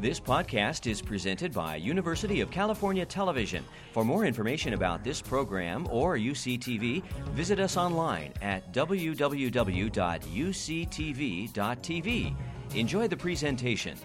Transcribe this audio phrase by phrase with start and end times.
[0.00, 3.64] This podcast is presented by University of California Television.
[3.90, 9.56] For more information about this program or UCTV, visit us online at www.uctv.tv.
[12.76, 13.98] Enjoy the presentation.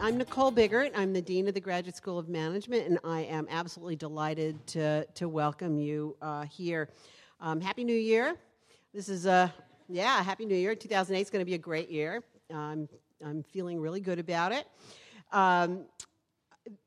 [0.00, 0.92] I'm Nicole Biggart.
[0.96, 5.04] I'm the Dean of the Graduate School of Management, and I am absolutely delighted to,
[5.12, 6.88] to welcome you uh, here.
[7.38, 8.34] Um, Happy New Year.
[8.94, 9.52] This is a,
[9.90, 10.74] yeah, Happy New Year.
[10.74, 12.22] 2008 is going to be a great year.
[12.50, 12.88] Um,
[13.24, 14.66] I'm feeling really good about it.
[15.32, 15.84] Um,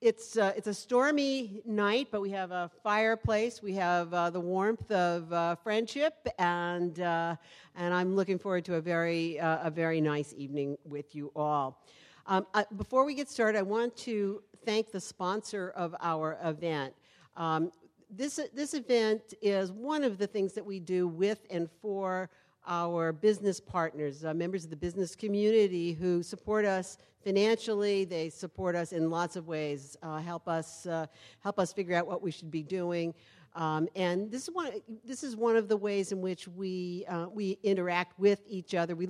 [0.02, 3.62] it's, uh, it's a stormy night, but we have a fireplace.
[3.62, 7.36] We have uh, the warmth of uh, friendship, and, uh,
[7.76, 11.84] and I'm looking forward to a very, uh, a very nice evening with you all.
[12.26, 16.94] Um, I, before we get started, I want to thank the sponsor of our event.
[17.36, 17.72] Um,
[18.10, 22.30] this, this event is one of the things that we do with and for
[22.66, 28.06] our business partners, uh, members of the business community who support us financially.
[28.06, 31.08] They support us in lots of ways, uh, help us uh,
[31.40, 33.14] help us figure out what we should be doing.
[33.56, 34.72] Um, and this is one.
[35.06, 38.96] This is one of the ways in which we uh, we interact with each other.
[38.96, 39.10] We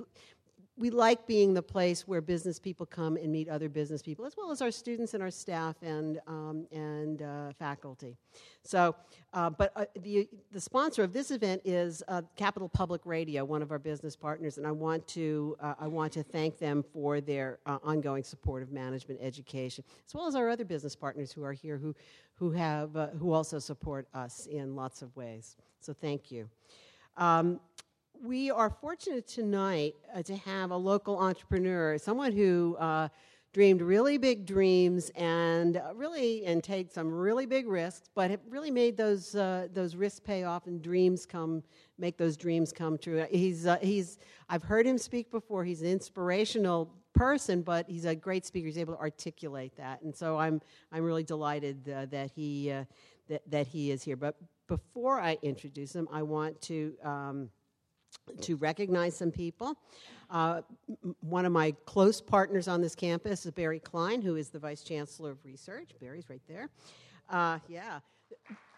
[0.75, 4.35] we like being the place where business people come and meet other business people, as
[4.35, 8.17] well as our students and our staff and, um, and uh, faculty.
[8.63, 8.95] So,
[9.33, 13.61] uh, but uh, the, the sponsor of this event is uh, Capital Public Radio, one
[13.61, 17.21] of our business partners, and I want to, uh, I want to thank them for
[17.21, 21.43] their uh, ongoing support of management education, as well as our other business partners who
[21.43, 21.93] are here who,
[22.33, 25.55] who, have, who also support us in lots of ways.
[25.81, 26.49] So, thank you.
[27.15, 27.59] Um,
[28.21, 33.09] we are fortunate tonight uh, to have a local entrepreneur, someone who uh,
[33.53, 38.39] dreamed really big dreams and uh, really and take some really big risks, but have
[38.47, 41.63] really made those uh, those risks pay off and dreams come
[41.97, 43.25] make those dreams come true.
[43.29, 45.65] He's uh, he's I've heard him speak before.
[45.65, 48.67] He's an inspirational person, but he's a great speaker.
[48.67, 52.73] He's able to articulate that, and so I'm I'm really delighted uh, that he
[53.27, 54.15] that that he is here.
[54.15, 56.93] But before I introduce him, I want to.
[57.03, 57.49] Um,
[58.41, 59.75] to recognize some people.
[60.29, 60.61] Uh,
[61.21, 64.83] one of my close partners on this campus is Barry Klein, who is the Vice
[64.83, 65.91] Chancellor of Research.
[66.01, 66.69] Barry's right there.
[67.29, 67.99] Uh, yeah.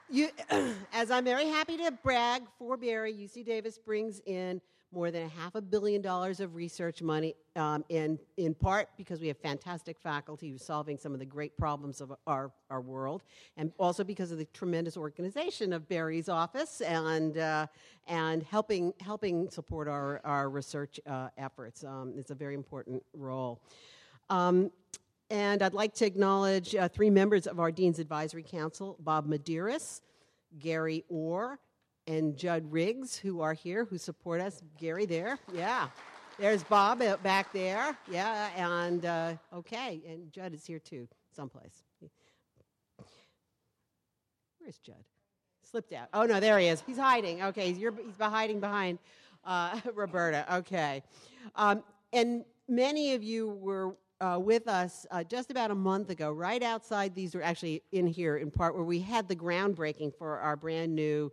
[0.09, 0.29] You,
[0.93, 4.61] as I'm very happy to brag for Barry, UC Davis brings in
[4.95, 9.19] more than a half a billion dollars of research money, um, in, in part because
[9.19, 13.23] we have fantastic faculty who's solving some of the great problems of our, our world,
[13.57, 17.67] and also because of the tremendous organization of Barry's office and, uh,
[18.07, 21.83] and helping, helping support our, our research uh, efforts.
[21.83, 23.61] Um, it's a very important role.
[24.29, 24.71] Um,
[25.29, 29.99] and I'd like to acknowledge uh, three members of our Dean's Advisory Council Bob Medeiros,
[30.57, 31.59] Gary Orr,
[32.07, 34.61] and Judd Riggs, who are here, who support us.
[34.77, 35.87] Gary, there, yeah.
[36.37, 41.83] There's Bob back there, yeah, and uh, okay, and Judd is here too, someplace.
[44.59, 45.03] Where's Judd?
[45.63, 46.09] Slipped out.
[46.13, 46.83] Oh no, there he is.
[46.85, 47.41] He's hiding.
[47.41, 48.99] Okay, he's, he's hiding behind
[49.45, 50.45] uh, Roberta.
[50.55, 51.03] Okay,
[51.55, 56.31] um, and many of you were uh, with us uh, just about a month ago,
[56.31, 60.39] right outside these, were actually in here in part, where we had the groundbreaking for
[60.39, 61.31] our brand new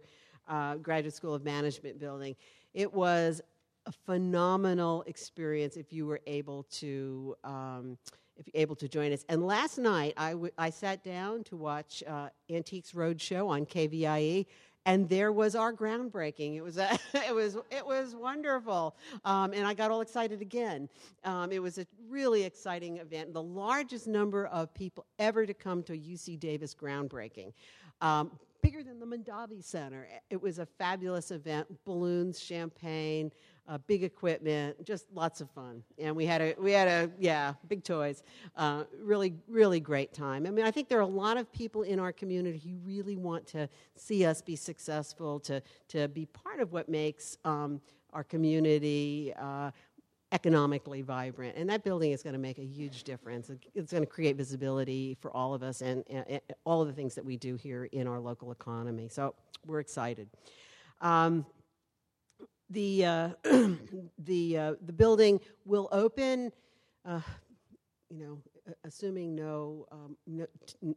[0.49, 2.37] uh, Graduate School of Management building.
[2.75, 3.41] It was
[3.87, 7.99] a phenomenal experience if you were able to um,
[8.37, 9.25] if you're able to join us.
[9.29, 14.47] And last night I, w- I sat down to watch uh, Antiques Roadshow on KVIE.
[14.85, 16.57] And there was our groundbreaking.
[16.57, 20.89] It was a, it was it was wonderful, um, and I got all excited again.
[21.23, 25.85] Um, it was a really exciting event, the largest number of people ever to come
[25.85, 27.53] to UC Davis groundbreaking.
[28.01, 30.09] Um, bigger than the Mondavi Center.
[30.31, 33.33] It was a fabulous event balloons, champagne,
[33.69, 35.83] uh, big equipment, just lots of fun.
[35.99, 38.23] And we had a, we had a, yeah, big toys.
[38.57, 40.47] Uh, really, really great time.
[40.47, 43.17] I mean, I think there are a lot of people in our community who really
[43.17, 47.81] want to see us be successful, to, to be part of what makes um,
[48.13, 49.71] our community uh,
[50.33, 51.57] economically vibrant.
[51.57, 53.51] And that building is going to make a huge difference.
[53.75, 56.95] It's going to create visibility for all of us and, and, and all of the
[56.95, 59.09] things that we do here in our local economy.
[59.09, 59.35] So
[59.67, 60.29] we're excited.
[61.01, 61.45] Um,
[62.71, 63.29] the, uh,
[64.19, 66.51] the, uh, the building will open,
[67.05, 67.21] uh,
[68.09, 68.39] you know,
[68.85, 70.47] assuming no, um, no,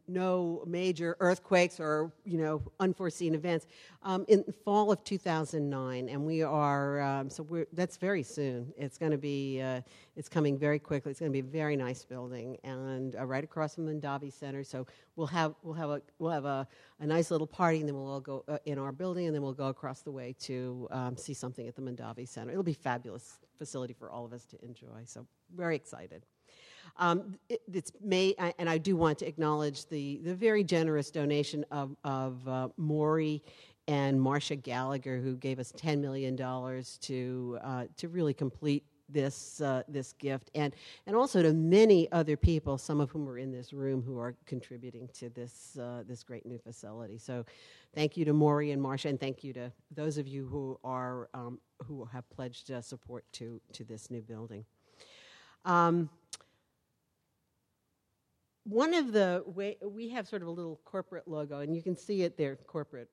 [0.06, 3.66] no, major earthquakes or you know unforeseen events,
[4.02, 8.72] um, in fall of 2009, and we are um, so we're, that's very soon.
[8.76, 9.80] It's going to be uh,
[10.14, 11.10] it's coming very quickly.
[11.10, 14.32] It's going to be a very nice building and uh, right across from the Mondavi
[14.32, 14.62] Center.
[14.62, 14.86] So
[15.16, 16.66] we'll have we'll have a we'll have a,
[17.00, 19.42] a nice little party, and then we'll all go uh, in our building, and then
[19.42, 22.52] we'll go across the way to um, see something at the Mondavi Center.
[22.52, 25.02] It'll be fabulous facility for all of us to enjoy.
[25.04, 26.24] So very excited.
[26.98, 31.64] Um, it, it's May, and I do want to acknowledge the, the very generous donation
[31.70, 33.42] of, of uh, Maury
[33.88, 39.82] and Marcia Gallagher, who gave us $10 million to, uh, to really complete this uh,
[39.88, 40.74] this gift, and
[41.06, 44.34] and also to many other people, some of whom are in this room, who are
[44.46, 47.18] contributing to this uh, this great new facility.
[47.18, 47.44] So,
[47.94, 51.28] thank you to Maury and Marcia, and thank you to those of you who are
[51.34, 54.64] um, who have pledged uh, support to to this new building.
[55.64, 56.08] Um,
[58.68, 61.96] one of the way we have sort of a little corporate logo, and you can
[61.96, 63.08] see it there, corporate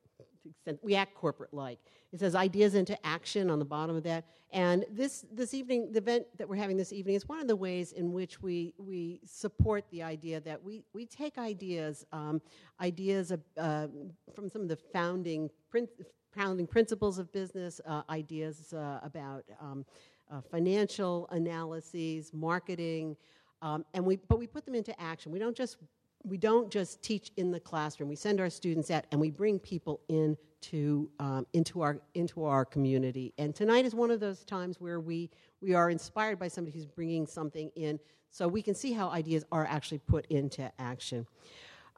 [0.81, 1.79] we act corporate like.
[2.11, 4.25] It says ideas into action on the bottom of that.
[4.51, 7.55] And this this evening, the event that we're having this evening is one of the
[7.55, 12.41] ways in which we we support the idea that we we take ideas um,
[12.81, 13.87] ideas of, uh,
[14.35, 15.87] from some of the founding prin-
[16.35, 19.85] founding principles of business, uh, ideas uh, about um,
[20.31, 23.15] uh, financial analyses, marketing.
[23.63, 25.31] Um, and we, but we put them into action.
[25.31, 25.77] We don't just
[26.25, 28.07] we don't just teach in the classroom.
[28.07, 32.45] We send our students out and we bring people in to, um, into, our, into
[32.45, 33.33] our community.
[33.37, 35.29] And tonight is one of those times where we,
[35.61, 37.99] we are inspired by somebody who's bringing something in
[38.31, 41.27] so we can see how ideas are actually put into action.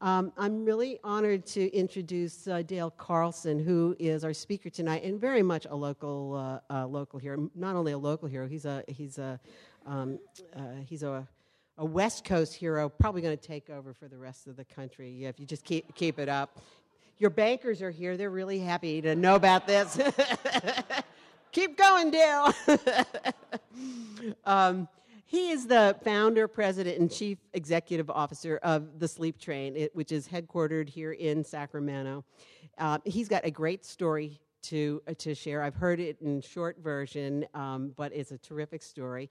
[0.02, 5.22] Um, I'm really honored to introduce uh, Dale Carlsen, who is our speaker tonight, and
[5.22, 7.50] very much a local uh, uh, local hero.
[7.56, 9.40] Not only a local hero, he's a he's a
[9.86, 10.20] um,
[10.54, 11.26] uh, he's a
[11.78, 15.26] a West Coast hero, probably going to take over for the rest of the country
[15.26, 16.60] if you just keep, keep it up.
[17.18, 18.18] Your bankers are here.
[18.18, 19.98] They're really happy to know about this.
[21.52, 22.54] keep going, Dale.
[24.46, 24.88] um,
[25.26, 30.28] he is the founder, president, and chief executive officer of the Sleep Train, which is
[30.28, 32.24] headquartered here in Sacramento.
[32.78, 35.62] Uh, he's got a great story to, uh, to share.
[35.62, 39.30] I've heard it in short version, um, but it's a terrific story.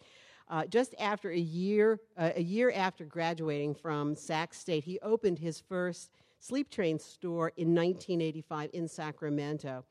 [0.48, 5.38] Uh, just after a year, uh, a year after graduating from Sac State, he opened
[5.38, 9.84] his first sleep train store in 1985 in Sacramento.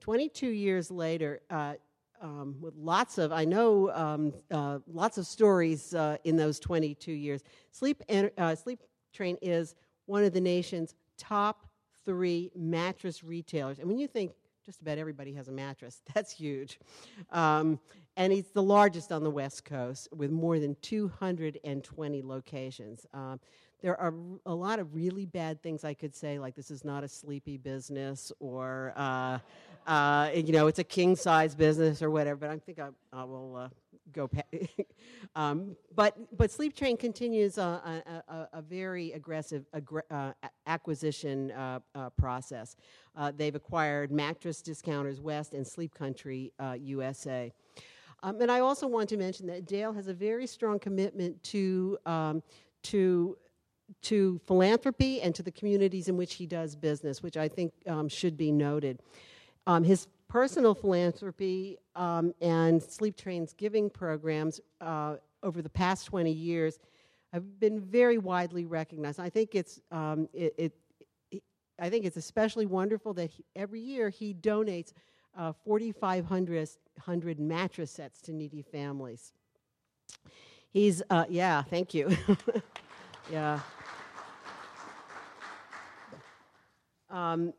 [0.00, 1.74] 22 years later, uh,
[2.20, 7.12] um, with lots of, I know um, uh, lots of stories uh, in those 22
[7.12, 7.42] years.
[7.70, 8.02] Sleep,
[8.38, 8.80] uh, sleep
[9.14, 9.76] Train is
[10.06, 11.66] one of the nation's top
[12.04, 13.78] three mattress retailers.
[13.78, 14.32] And when you think
[14.64, 16.02] just about everybody has a mattress.
[16.14, 16.78] That's huge.
[17.30, 17.78] Um,
[18.16, 23.06] and it's the largest on the West Coast with more than 220 locations.
[23.12, 23.40] Um,
[23.82, 24.14] there are
[24.46, 27.58] a lot of really bad things I could say, like this is not a sleepy
[27.58, 29.38] business, or uh,
[29.86, 32.36] uh, you know, it's a king size business, or whatever.
[32.36, 33.68] But I think I, I will uh,
[34.12, 34.30] go.
[35.36, 39.64] um, but but Sleep Train continues a, a, a very aggressive
[40.10, 40.32] uh,
[40.66, 42.76] acquisition uh, uh, process.
[43.36, 47.52] they've acquired Mattress Discounters West and Sleep Country USA.
[48.24, 51.98] Um, and I also want to mention that Dale has a very strong commitment to
[52.06, 52.42] um,
[52.84, 53.36] to
[54.00, 58.08] to philanthropy and to the communities in which he does business, which I think um,
[58.08, 59.00] should be noted.
[59.66, 65.14] Um, his personal philanthropy um, and Sleep Train's giving programs uh,
[65.44, 66.80] over the past 20 years
[67.32, 69.20] have been very widely recognized.
[69.20, 70.72] I think it's um, it, it,
[71.30, 71.42] it,
[71.78, 74.92] I think it's especially wonderful that he, every year he donates
[75.38, 79.32] uh, 4,500 mattress sets to needy families.
[80.72, 82.10] He's uh, yeah, thank you.
[83.30, 83.60] yeah.
[87.08, 87.52] Um,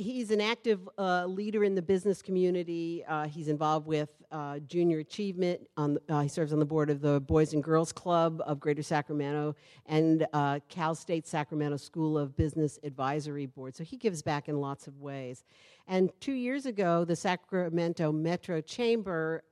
[0.00, 3.04] he's an active uh, leader in the business community.
[3.06, 5.60] Uh, he's involved with uh, junior achievement.
[5.76, 8.82] On, uh, he serves on the board of the Boys and Girls Club of Greater
[8.82, 9.54] Sacramento
[9.86, 13.76] and uh, Cal State Sacramento School of Business Advisory Board.
[13.76, 15.44] So he gives back in lots of ways.
[15.86, 19.42] And two years ago, the Sacramento Metro Chamber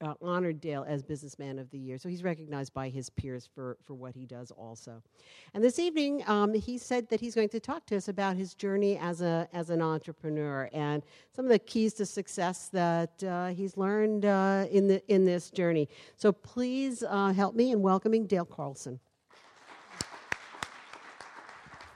[0.00, 1.98] uh, honored Dale as Businessman of the Year.
[1.98, 5.02] So he's recognized by his peers for, for what he does also.
[5.54, 8.54] And this evening, um, he said that he's going to talk to us about his
[8.54, 11.02] journey as, a, as an entrepreneur and
[11.34, 15.50] some of the keys to success that uh, he's learned uh, in, the, in this
[15.50, 15.88] journey.
[16.16, 19.00] So please uh, help me in welcoming Dale Carlsen.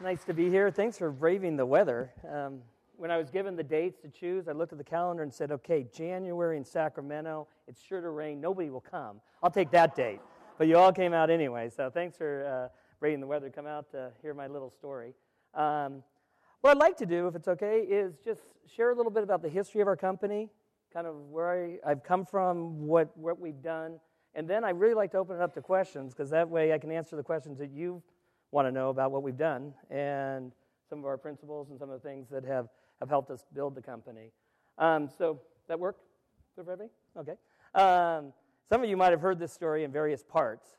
[0.01, 0.69] Nice to be here.
[0.71, 2.11] Thanks for braving the weather.
[2.29, 2.63] Um,
[2.97, 5.51] when I was given the dates to choose, I looked at the calendar and said,
[5.51, 9.19] okay, January in Sacramento, it's sure to rain, nobody will come.
[9.43, 10.21] I'll take that date.
[10.59, 13.67] But you all came out anyway, so thanks for uh, braving the weather to come
[13.67, 15.15] out to hear my little story.
[15.55, 16.03] Um,
[16.61, 18.43] what I'd like to do, if it's okay, is just
[18.77, 20.51] share a little bit about the history of our company,
[20.93, 23.99] kind of where I, have come from, what, what we've done,
[24.35, 26.79] and then I'd really like to open it up to questions, because that way I
[26.79, 28.03] can answer the questions that you
[28.51, 30.53] want to know about what we've done and
[30.91, 32.69] some of our principles and some of the things that have
[33.01, 34.31] have helped us build the company.
[34.77, 35.97] Um, so that work
[36.55, 36.91] for everybody?
[37.19, 37.33] Okay.
[37.75, 38.33] Um,
[38.69, 40.77] some of you might have heard this story in various parts.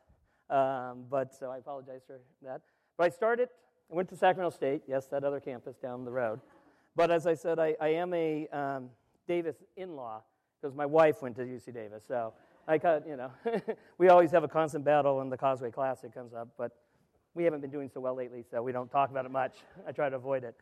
[0.50, 2.62] Um, but so I apologize for that.
[2.98, 3.50] But I started,
[3.92, 6.40] I went to Sacramento State, yes, that other campus down the road.
[6.96, 8.90] But as I said, I, I am a um,
[9.28, 10.22] Davis in law
[10.62, 12.04] because my wife went to UC Davis.
[12.08, 12.34] So
[12.68, 13.32] I cut, you know,
[13.98, 16.72] we always have a constant battle when the Causeway Classic comes up, but
[17.34, 19.54] we haven't been doing so well lately, so we don't talk about it much.
[19.88, 20.56] I try to avoid it.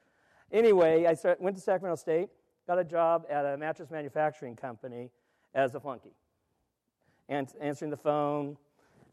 [0.53, 2.29] Anyway, I start, went to Sacramento State,
[2.65, 5.09] got a job at a mattress manufacturing company
[5.53, 6.13] as a flunky,
[7.29, 8.57] and answering the phone,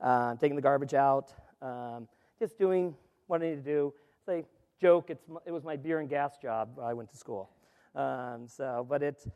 [0.00, 2.94] uh, taking the garbage out, um, just doing
[3.26, 3.94] what I need to do.
[4.24, 4.44] Say,
[4.80, 6.78] joke, it's, it was my beer and gas job.
[6.80, 7.50] I went to school.
[7.94, 9.26] Um, so, but it's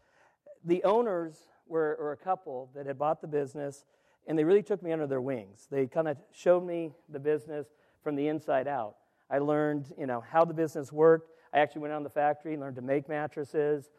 [0.64, 3.84] the owners were, were a couple that had bought the business,
[4.26, 5.66] and they really took me under their wings.
[5.70, 7.66] They kind of showed me the business
[8.02, 8.96] from the inside out.
[9.30, 11.30] I learned, you know, how the business worked.
[11.52, 13.90] I actually went out on the factory and learned to make mattresses.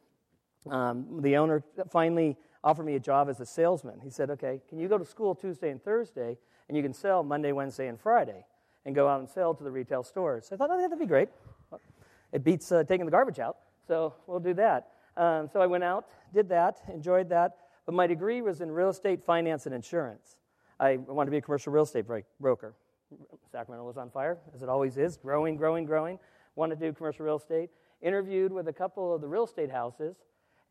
[0.69, 3.99] Um, the owner finally offered me a job as a salesman.
[4.01, 7.23] He said, "Okay, can you go to school Tuesday and Thursday, and you can sell
[7.23, 8.45] Monday, Wednesday, and Friday,
[8.85, 11.05] and go out and sell to the retail stores?" So I thought, "Oh, that'd be
[11.05, 11.29] great.
[12.31, 15.83] It beats uh, taking the garbage out, so we'll do that." Um, so I went
[15.83, 17.57] out, did that, enjoyed that.
[17.85, 20.37] But my degree was in real estate finance and insurance.
[20.79, 22.05] I wanted to be a commercial real estate
[22.39, 22.73] broker.
[23.51, 26.17] Sacramento was on fire, as it always is, growing, growing, growing.
[26.55, 27.69] Wanted to do commercial real estate.
[28.01, 30.15] Interviewed with a couple of the real estate houses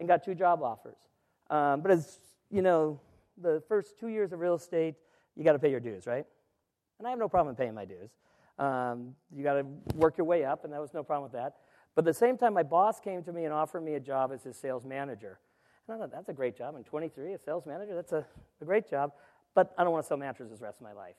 [0.00, 0.98] and got two job offers.
[1.52, 2.18] Um, but as
[2.50, 2.98] you know,
[3.40, 4.94] the first two years of real estate,
[5.36, 6.24] you got to pay your dues, right?
[6.98, 8.10] And I have no problem paying my dues.
[8.58, 11.56] Um, you got to work your way up, and that was no problem with that.
[11.94, 14.32] But at the same time, my boss came to me and offered me a job
[14.32, 15.38] as his sales manager.
[15.86, 16.74] And I thought, that's a great job.
[16.74, 18.24] I'm 23, a sales manager, that's a,
[18.60, 19.12] a great job.
[19.54, 21.16] But I don't want to sell mattresses the rest of my life.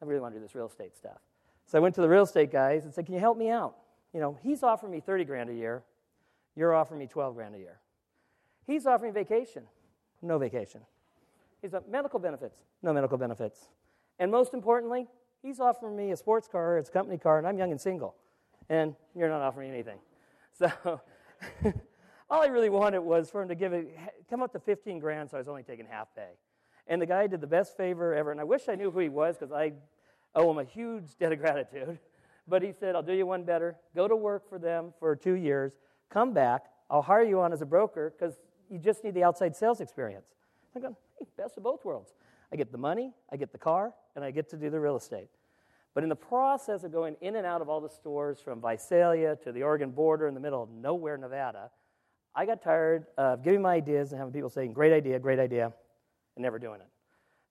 [0.00, 1.18] I really want to do this real estate stuff.
[1.66, 3.76] So I went to the real estate guys and said, Can you help me out?
[4.12, 5.82] You know, he's offering me 30 grand a year.
[6.54, 7.78] You're offering me 12 grand a year.
[8.66, 9.64] He's offering vacation.
[10.20, 10.80] No vacation.
[11.60, 12.64] He's got medical benefits.
[12.82, 13.68] No medical benefits.
[14.18, 15.08] And most importantly,
[15.42, 18.14] he's offering me a sports car, it's a company car, and I'm young and single.
[18.68, 19.98] And you're not offering me anything.
[20.54, 21.00] So
[22.30, 23.88] all I really wanted was for him to give it,
[24.28, 26.28] come up to 15 grand, so I was only taking half pay.
[26.86, 28.30] And the guy did the best favor ever.
[28.30, 29.72] And I wish I knew who he was because I
[30.34, 31.98] owe him a huge debt of gratitude.
[32.48, 33.76] But he said, I'll do you one better.
[33.94, 35.74] Go to work for them for two years.
[36.10, 36.64] Come back.
[36.90, 38.34] I'll hire you on as a broker because
[38.72, 40.26] you just need the outside sales experience.
[40.74, 42.14] I go, hey, best of both worlds.
[42.50, 44.96] I get the money, I get the car, and I get to do the real
[44.96, 45.28] estate.
[45.94, 49.36] But in the process of going in and out of all the stores from Visalia
[49.44, 51.70] to the Oregon border in the middle of nowhere, Nevada,
[52.34, 55.72] I got tired of giving my ideas and having people saying, great idea, great idea
[56.36, 56.88] and never doing it.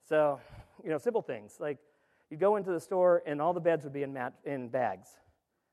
[0.08, 0.40] So,
[0.82, 1.78] you know, simple things like
[2.30, 5.08] you go into the store and all the beds would be in, mat- in bags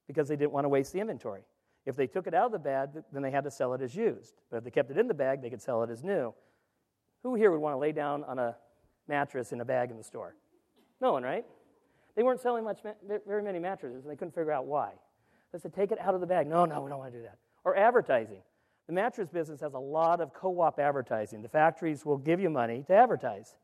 [0.07, 1.41] because they didn't want to waste the inventory.
[1.89, 3.95] If they took it out of the bag, then they had to sell it as
[3.95, 4.35] used.
[4.51, 6.35] But if they kept it in the bag, they could sell it as new.
[7.23, 8.55] Who here would want to lay down on a
[9.07, 10.35] mattress in a bag in the store?
[11.01, 11.43] No one, right?
[12.15, 12.81] They weren't selling much,
[13.25, 14.91] very many mattresses, and they couldn't figure out why.
[15.51, 16.45] They said, take it out of the bag.
[16.45, 17.39] No, no, we don't want to do that.
[17.63, 18.43] Or advertising.
[18.85, 21.41] The mattress business has a lot of co op advertising.
[21.41, 23.55] The factories will give you money to advertise.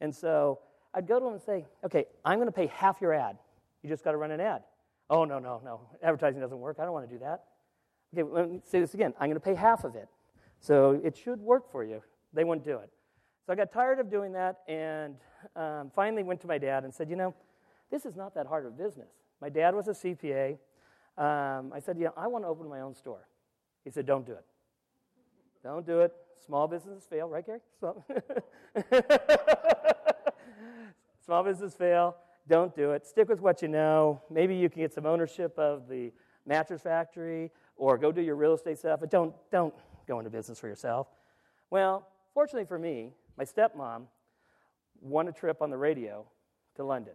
[0.00, 0.60] And so
[0.94, 3.36] I'd go to them and say, okay, I'm going to pay half your ad.
[3.82, 4.62] You just got to run an ad.
[5.10, 5.82] Oh, no, no, no.
[6.02, 6.78] Advertising doesn't work.
[6.80, 7.44] I don't want to do that.
[8.16, 9.12] Okay, let me say this again.
[9.20, 10.08] I'm going to pay half of it.
[10.58, 12.02] So it should work for you.
[12.32, 12.90] They wouldn't do it.
[13.44, 15.16] So I got tired of doing that and
[15.54, 17.34] um, finally went to my dad and said, you know,
[17.90, 19.08] this is not that hard of business.
[19.40, 20.52] My dad was a CPA.
[21.18, 23.28] Um, I said, yeah, I want to open my own store.
[23.84, 24.44] He said, don't do it.
[25.62, 26.12] Don't do it.
[26.44, 27.60] Small businesses fail, right, Gary?
[27.78, 28.04] Small,
[31.24, 32.16] Small businesses fail.
[32.48, 33.06] Don't do it.
[33.06, 34.22] Stick with what you know.
[34.30, 36.12] Maybe you can get some ownership of the
[36.46, 39.74] mattress factory or go do your real estate stuff, but don't, don't
[40.06, 41.08] go into business for yourself.
[41.70, 44.04] Well, fortunately for me, my stepmom
[45.00, 46.24] won a trip on the radio
[46.76, 47.14] to London.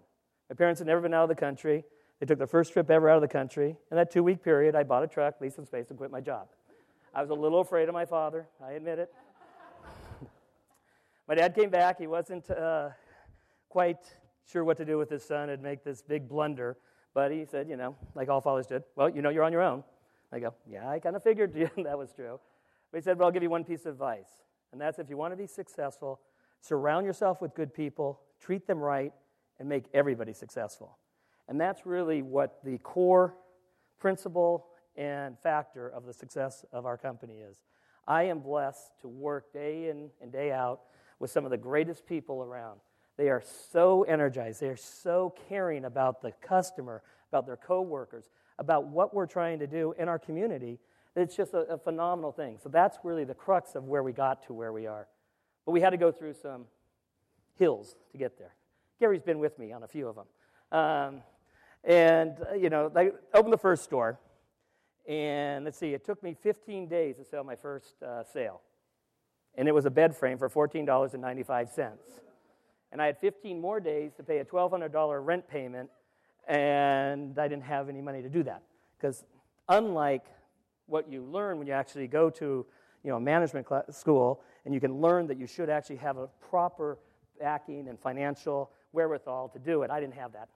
[0.50, 1.84] My parents had never been out of the country.
[2.20, 3.76] They took their first trip ever out of the country.
[3.90, 6.22] In that two week period, I bought a truck, leased some space, and quit my
[6.22, 6.48] job.
[7.14, 9.14] I was a little afraid of my father, I admit it.
[11.28, 11.98] my dad came back.
[11.98, 12.90] He wasn't uh,
[13.70, 13.98] quite
[14.50, 16.78] sure what to do with his son and make this big blunder,
[17.14, 19.62] but he said, you know, like all fathers did, well, you know, you're on your
[19.62, 19.84] own.
[20.32, 22.40] I go, yeah, I kind of figured that was true.
[22.92, 24.30] But he said, well, I'll give you one piece of advice,
[24.72, 26.20] and that's if you want to be successful,
[26.62, 29.14] surround yourself with good people, treat them right,
[29.60, 30.98] and make everybody successful.
[31.48, 33.36] And that's really what the core
[34.00, 37.64] principle and factor of the success of our company is.
[38.08, 40.82] I am blessed to work day in and day out
[41.20, 42.80] with some of the greatest people around.
[43.18, 48.30] They are so energized, they are so caring about the customer, about their coworkers,
[48.62, 50.80] about what we're trying to do in our community.
[51.16, 52.60] It's just a, a phenomenal thing.
[52.62, 55.08] So that's really the crux of where we got to where we are.
[55.66, 56.66] But we had to go through some
[57.58, 58.54] hills to get there.
[59.00, 60.26] Gary's been with me on a few of them.
[60.72, 61.22] Um,
[61.84, 64.20] and, uh, you know, I opened the first store.
[65.08, 68.62] And let's see, it took me 15 days to sell my first uh, sale.
[69.56, 71.98] And it was a bed frame for $14.95.
[72.92, 75.90] And I had 15 more days to pay a $1,200 rent payment,
[76.52, 78.62] and I didn't have any money to do that.
[78.98, 79.24] Because
[79.70, 80.26] unlike
[80.86, 82.66] what you learn when you actually go to
[83.04, 86.28] you know, management class, school, and you can learn that you should actually have a
[86.50, 86.98] proper
[87.40, 89.90] backing and financial wherewithal to do it.
[89.90, 90.50] I didn't have that.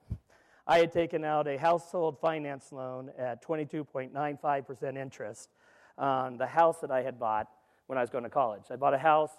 [0.67, 5.49] I had taken out a household finance loan at 22.95% interest
[5.97, 7.47] on the house that I had bought
[7.87, 8.63] when I was going to college.
[8.69, 9.31] I bought a house,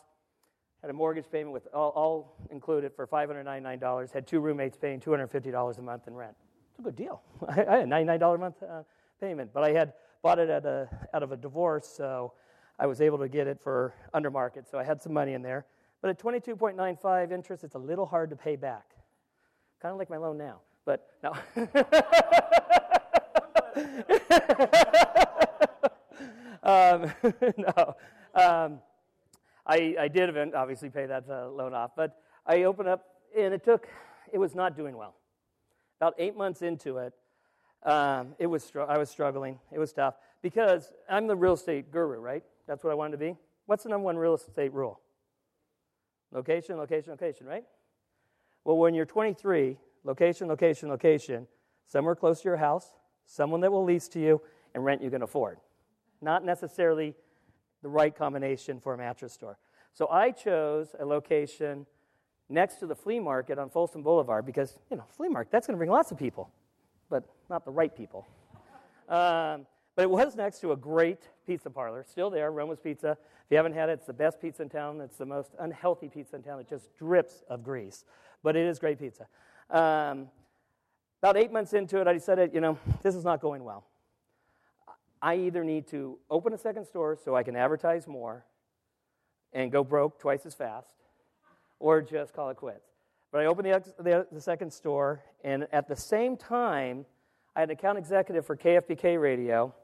[0.80, 5.78] had a mortgage payment with all, all included for $599, had two roommates paying $250
[5.78, 6.36] a month in rent.
[6.76, 7.22] It's a good deal.
[7.48, 8.82] I had a $99 a month uh,
[9.18, 12.34] payment, but I had bought it a, out of a divorce, so
[12.78, 15.40] I was able to get it for under market, so I had some money in
[15.40, 15.64] there.
[16.02, 18.90] But at 22.95 interest, it's a little hard to pay back.
[19.80, 20.60] Kind of like my loan now.
[20.84, 21.32] But no.
[26.62, 27.10] um,
[27.56, 27.94] no.
[28.34, 28.80] Um,
[29.66, 33.02] I, I did obviously pay that uh, loan off, but I opened up,
[33.34, 33.88] and it took,
[34.30, 35.14] it was not doing well.
[36.00, 37.14] About eight months into it,
[37.82, 39.58] um, it was str- I was struggling.
[39.72, 42.44] It was tough because I'm the real estate guru, right?
[42.66, 43.36] That's what I wanted to be.
[43.66, 45.00] What's the number one real estate rule?
[46.32, 47.64] Location, location, location, right?
[48.64, 51.46] Well, when you're 23, location, location, location,
[51.86, 52.90] somewhere close to your house,
[53.24, 54.40] someone that will lease to you,
[54.74, 55.58] and rent you can afford.
[56.20, 57.14] Not necessarily
[57.82, 59.58] the right combination for a mattress store.
[59.92, 61.86] So I chose a location
[62.48, 65.74] next to the flea market on Folsom Boulevard because, you know, flea market, that's going
[65.74, 66.50] to bring lots of people,
[67.10, 68.26] but not the right people.
[69.08, 73.12] Um, but it was next to a great pizza parlor, still there, Roma's Pizza.
[73.12, 75.00] If you haven't had it, it's the best pizza in town.
[75.00, 76.60] It's the most unhealthy pizza in town.
[76.60, 78.04] It just drips of grease,
[78.42, 79.26] but it is great pizza.
[79.70, 80.28] Um,
[81.22, 83.84] about eight months into it, I decided, you know, this is not going well.
[85.22, 88.44] I either need to open a second store so I can advertise more
[89.52, 90.94] and go broke twice as fast,
[91.78, 92.90] or just call it quits.
[93.32, 97.04] But I opened the, the, the second store, and at the same time,
[97.54, 99.74] I had an account executive for KFBK Radio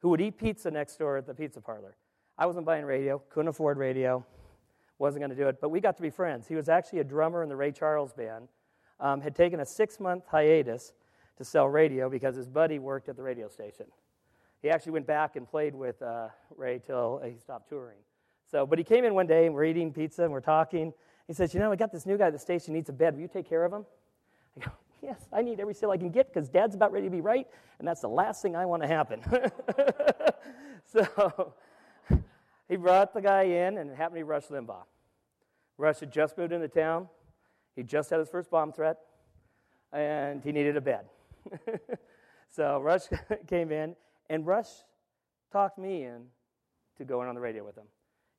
[0.00, 1.96] who would eat pizza next door at the pizza parlor.
[2.38, 4.24] I wasn't buying radio, couldn't afford radio,
[4.98, 6.46] wasn't going to do it, but we got to be friends.
[6.46, 8.48] He was actually a drummer in the Ray Charles band,
[9.00, 10.92] um, had taken a six month hiatus
[11.38, 13.86] to sell radio because his buddy worked at the radio station.
[14.60, 17.98] He actually went back and played with uh, Ray till he stopped touring.
[18.50, 20.92] So, but he came in one day and we're eating pizza and we're talking.
[21.26, 23.14] He says, You know, I got this new guy at the station needs a bed.
[23.14, 23.84] Will you take care of him?
[24.56, 27.10] I go, Yes, I need every sale I can get because dad's about ready to
[27.10, 27.46] be right,
[27.78, 29.20] and that's the last thing I want to happen.
[30.86, 31.54] so
[32.68, 34.84] he brought the guy in, and it happened to be Rush Limbaugh.
[35.76, 37.08] Rush had just moved into town.
[37.74, 38.98] He just had his first bomb threat,
[39.92, 41.06] and he needed a bed.
[42.48, 43.02] so Rush
[43.48, 43.96] came in,
[44.30, 44.68] and Rush
[45.50, 46.26] talked me in
[46.98, 47.86] to going on the radio with him.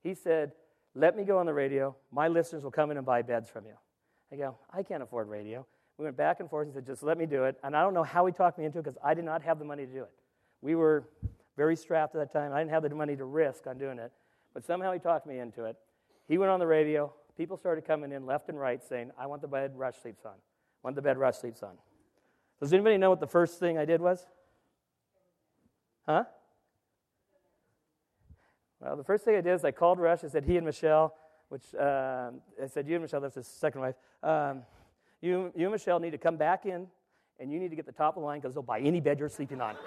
[0.01, 0.53] He said,
[0.95, 1.95] Let me go on the radio.
[2.11, 3.73] My listeners will come in and buy beds from you.
[4.31, 5.65] I go, I can't afford radio.
[5.97, 7.57] We went back and forth and said, just let me do it.
[7.63, 9.59] And I don't know how he talked me into it because I did not have
[9.59, 10.11] the money to do it.
[10.61, 11.03] We were
[11.55, 12.51] very strapped at that time.
[12.51, 14.11] I didn't have the money to risk on doing it.
[14.53, 15.77] But somehow he talked me into it.
[16.27, 17.13] He went on the radio.
[17.37, 20.31] People started coming in left and right saying, I want the bed Rush sleeps on.
[20.33, 21.73] I want the bed Rush sleeps on.
[22.59, 24.25] Does anybody know what the first thing I did was?
[26.07, 26.23] Huh?
[28.83, 30.25] Well, the first thing I did is I called Rush.
[30.25, 31.15] I said, he and Michelle,
[31.47, 33.95] which uh, I said, you and Michelle, that's his second wife.
[34.21, 34.63] Um,
[35.21, 36.87] you, you and Michelle need to come back in
[37.39, 39.19] and you need to get the top of the line because they'll buy any bed
[39.19, 39.77] you're sleeping on.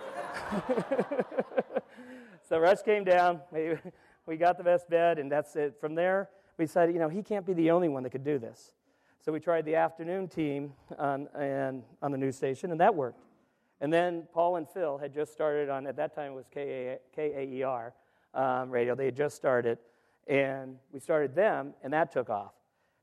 [2.49, 3.41] so Rush came down.
[3.53, 3.75] We,
[4.25, 5.77] we got the best bed, and that's it.
[5.79, 8.39] From there, we decided, you know, he can't be the only one that could do
[8.39, 8.73] this.
[9.21, 13.21] So we tried the afternoon team on, and, on the news station, and that worked.
[13.81, 17.93] And then Paul and Phil had just started on, at that time it was KAER
[18.37, 18.95] um, radio.
[18.95, 19.79] They had just started,
[20.29, 22.53] and we started them, and that took off.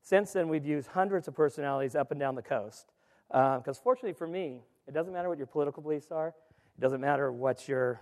[0.01, 2.91] Since then, we've used hundreds of personalities up and down the coast.
[3.29, 7.01] Because uh, fortunately for me, it doesn't matter what your political beliefs are, it doesn't
[7.01, 7.99] matter what your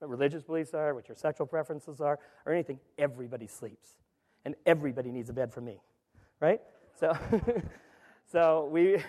[0.00, 2.78] religious beliefs are, what your sexual preferences are, or anything.
[2.98, 3.98] Everybody sleeps.
[4.44, 5.82] And everybody needs a bed from me,
[6.40, 6.62] right?
[6.98, 7.16] So,
[8.32, 9.02] so we,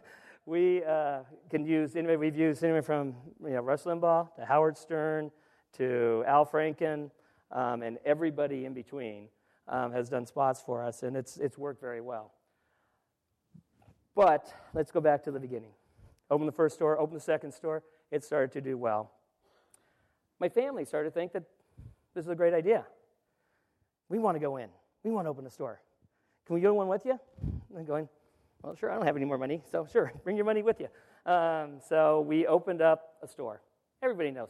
[0.46, 4.78] we uh, can use, anyway, we've used anywhere from you know, Rush Limbaugh to Howard
[4.78, 5.30] Stern
[5.74, 7.10] to Al Franken
[7.50, 9.28] um, and everybody in between
[9.68, 12.32] um, has done spots for us, and it's, it's worked very well.
[14.14, 15.70] But let's go back to the beginning.
[16.30, 19.12] Open the first store, open the second store, it started to do well.
[20.40, 21.44] My family started to think that
[22.14, 22.84] this is a great idea.
[24.08, 24.68] We want to go in.
[25.04, 25.80] We want to open a store.
[26.46, 27.18] Can we go to one with you?
[27.76, 28.08] I'm going,
[28.62, 30.88] Well, sure, I don't have any more money, so sure, bring your money with you.
[31.30, 33.60] Um, so we opened up a store.
[34.02, 34.48] Everybody knows.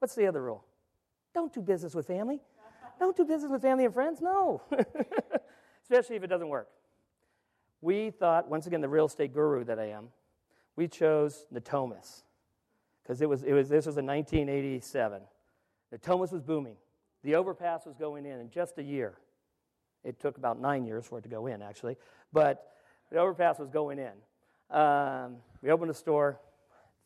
[0.00, 0.64] What's the other rule?
[1.34, 2.40] Don't do business with family.
[2.98, 4.20] Don't do business with family and friends.
[4.20, 4.62] No,
[5.82, 6.68] especially if it doesn't work.
[7.80, 10.08] We thought, once again, the real estate guru that I am,
[10.76, 12.22] we chose Natomas
[13.02, 15.22] because it was, it was, this was in 1987.
[15.94, 16.76] Natomas was booming.
[17.22, 19.14] The overpass was going in in just a year.
[20.04, 21.96] It took about nine years for it to go in, actually,
[22.32, 22.72] but
[23.10, 24.76] the overpass was going in.
[24.76, 26.38] Um, we opened a store,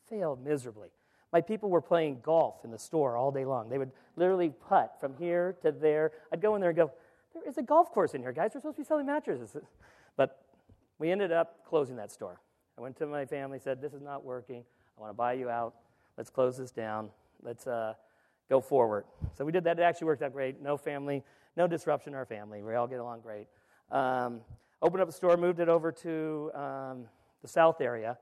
[0.09, 0.89] failed miserably.
[1.35, 3.67] My people were playing golf in the store all day long.
[3.67, 6.13] They would literally putt from here to there.
[6.31, 6.93] I'd go in there and go,
[7.33, 8.51] There is a golf course in here, guys.
[8.53, 9.53] We're supposed to be selling mattresses.
[10.15, 10.45] But
[10.97, 12.39] we ended up closing that store.
[12.77, 14.63] I went to my family, said, This is not working.
[14.97, 15.73] I want to buy you out.
[16.15, 17.09] Let's close this down.
[17.43, 17.95] Let's uh,
[18.47, 19.03] go forward.
[19.37, 19.77] So we did that.
[19.77, 20.61] It actually worked out great.
[20.61, 21.21] No family,
[21.57, 22.63] no disruption in our family.
[22.63, 23.47] We all get along great.
[23.91, 24.39] Um,
[24.81, 27.07] opened up a store, moved it over to um,
[27.41, 28.17] the south area.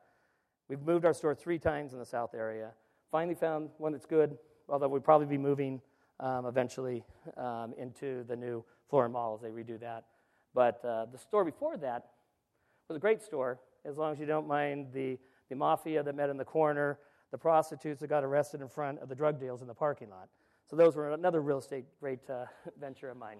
[0.67, 2.71] We've moved our store three times in the south area.
[3.13, 4.35] Finally found one that's good,
[4.67, 5.79] although we'd probably be moving
[6.19, 7.03] um, eventually
[7.37, 10.05] um, into the new Florin Mall as they redo that.
[10.55, 12.07] But uh, the store before that
[12.89, 16.31] was a great store, as long as you don't mind the, the mafia that met
[16.31, 16.97] in the corner,
[17.29, 20.27] the prostitutes that got arrested in front of the drug deals in the parking lot.
[20.67, 22.45] So those were another real estate great uh,
[22.79, 23.37] venture of mine.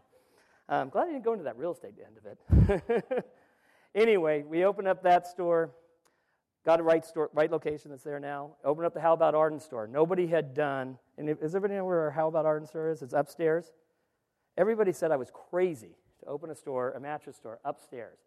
[0.70, 3.26] I'm glad I didn't go into that real estate end of it.
[3.96, 5.72] anyway, we opened up that store.
[6.66, 8.52] Got a right, store, right location that's there now.
[8.64, 9.86] Opened up the Howe 'Bout Arden store.
[9.86, 13.02] Nobody had done, and does everybody know where our Howe 'Bout Arden store is?
[13.02, 13.74] It's upstairs.
[14.58, 18.20] Everybody said I was crazy to open a store, a mattress store, upstairs.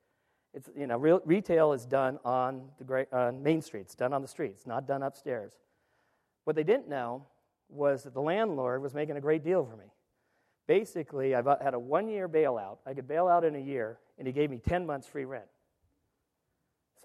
[0.53, 3.83] It's, you know, real, retail is done on the great, uh, Main Street.
[3.83, 5.59] It's done on the streets, not done upstairs.
[6.45, 7.27] What they didn't know
[7.69, 9.93] was that the landlord was making a great deal for me.
[10.67, 12.79] Basically, I had a one year bailout.
[12.85, 15.47] I could bail out in a year, and he gave me 10 months free rent.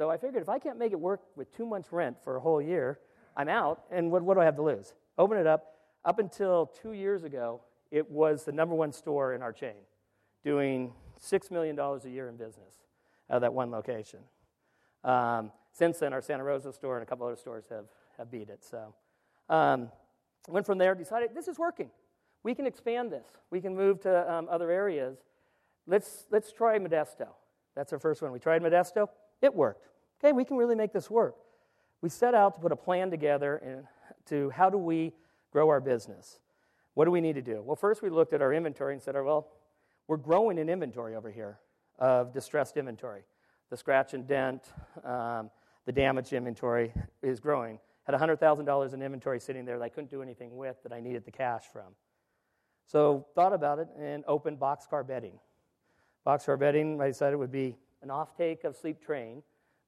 [0.01, 2.39] So I figured if I can't make it work with two months' rent for a
[2.39, 2.97] whole year,
[3.37, 4.95] I'm out, and what, what do I have to lose?
[5.19, 5.75] Open it up.
[6.03, 7.61] Up until two years ago,
[7.91, 9.75] it was the number one store in our chain,
[10.43, 10.91] doing
[11.23, 12.77] $6 million a year in business
[13.29, 14.21] out of that one location.
[15.03, 17.85] Um, since then, our Santa Rosa store and a couple other stores have,
[18.17, 18.65] have beat it.
[18.65, 18.95] So
[19.49, 19.91] um,
[20.47, 21.91] went from there, decided this is working.
[22.41, 23.27] We can expand this.
[23.51, 25.19] We can move to um, other areas.
[25.85, 27.27] Let's, let's try Modesto.
[27.75, 28.31] That's our first one.
[28.31, 29.07] We tried Modesto.
[29.43, 29.90] It worked.
[30.23, 31.35] Okay, we can really make this work.
[32.01, 33.85] We set out to put a plan together and
[34.27, 35.13] to how do we
[35.51, 36.39] grow our business?
[36.93, 37.63] What do we need to do?
[37.65, 39.47] Well, first we looked at our inventory and said, well,
[40.07, 41.57] we're growing in inventory over here
[41.97, 43.23] of distressed inventory.
[43.71, 44.71] The scratch and dent,
[45.03, 45.49] um,
[45.85, 47.79] the damaged inventory is growing.
[48.03, 51.25] Had $100,000 in inventory sitting there that I couldn't do anything with that I needed
[51.25, 51.95] the cash from.
[52.85, 55.39] So thought about it and opened boxcar bedding.
[56.27, 59.41] Boxcar bedding, I decided would be an offtake of Sleep Train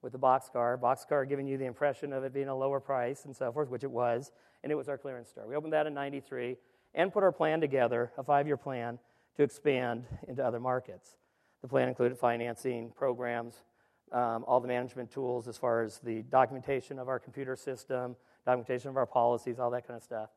[0.04, 0.78] with the boxcar.
[0.80, 3.84] Boxcar giving you the impression of it being a lower price and so forth, which
[3.84, 5.48] it was, and it was our clearance store.
[5.48, 6.58] We opened that in 93
[6.94, 9.00] and put our plan together, a five year plan,
[9.38, 11.16] to expand into other markets.
[11.62, 13.63] The plan included financing, programs,
[14.12, 18.89] um, all the management tools as far as the documentation of our computer system, documentation
[18.89, 20.30] of our policies, all that kind of stuff.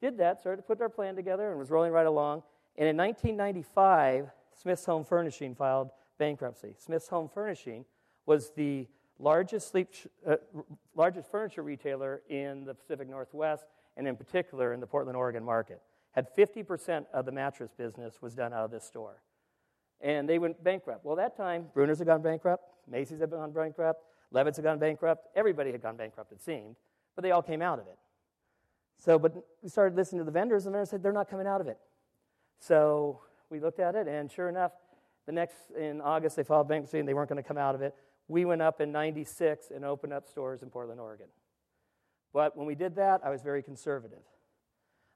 [0.00, 2.44] Did that, started to put our plan together, and was rolling right along.
[2.76, 6.74] And in 1995, Smith's Home Furnishing filed bankruptcy.
[6.78, 7.84] Smith's Home Furnishing
[8.26, 8.86] was the
[9.18, 9.88] largest, sleep,
[10.26, 10.36] uh,
[10.94, 13.64] largest furniture retailer in the Pacific Northwest,
[13.96, 15.80] and in particular in the Portland, Oregon market.
[16.12, 19.22] Had 50% of the mattress business was done out of this store.
[20.00, 21.04] And they went bankrupt.
[21.04, 25.26] Well, that time, Breuner's had gone bankrupt, Macy's had gone bankrupt, Levitz had gone bankrupt,
[25.34, 26.76] everybody had gone bankrupt, it seemed,
[27.16, 27.98] but they all came out of it.
[28.96, 31.46] So, but we started listening to the vendors, and the vendors said they're not coming
[31.46, 31.78] out of it.
[32.60, 34.72] So we looked at it, and sure enough,
[35.26, 37.82] the next, in August, they filed bankruptcy and they weren't going to come out of
[37.82, 37.94] it.
[38.28, 41.26] We went up in 96 and opened up stores in Portland, Oregon.
[42.32, 44.22] But when we did that, I was very conservative.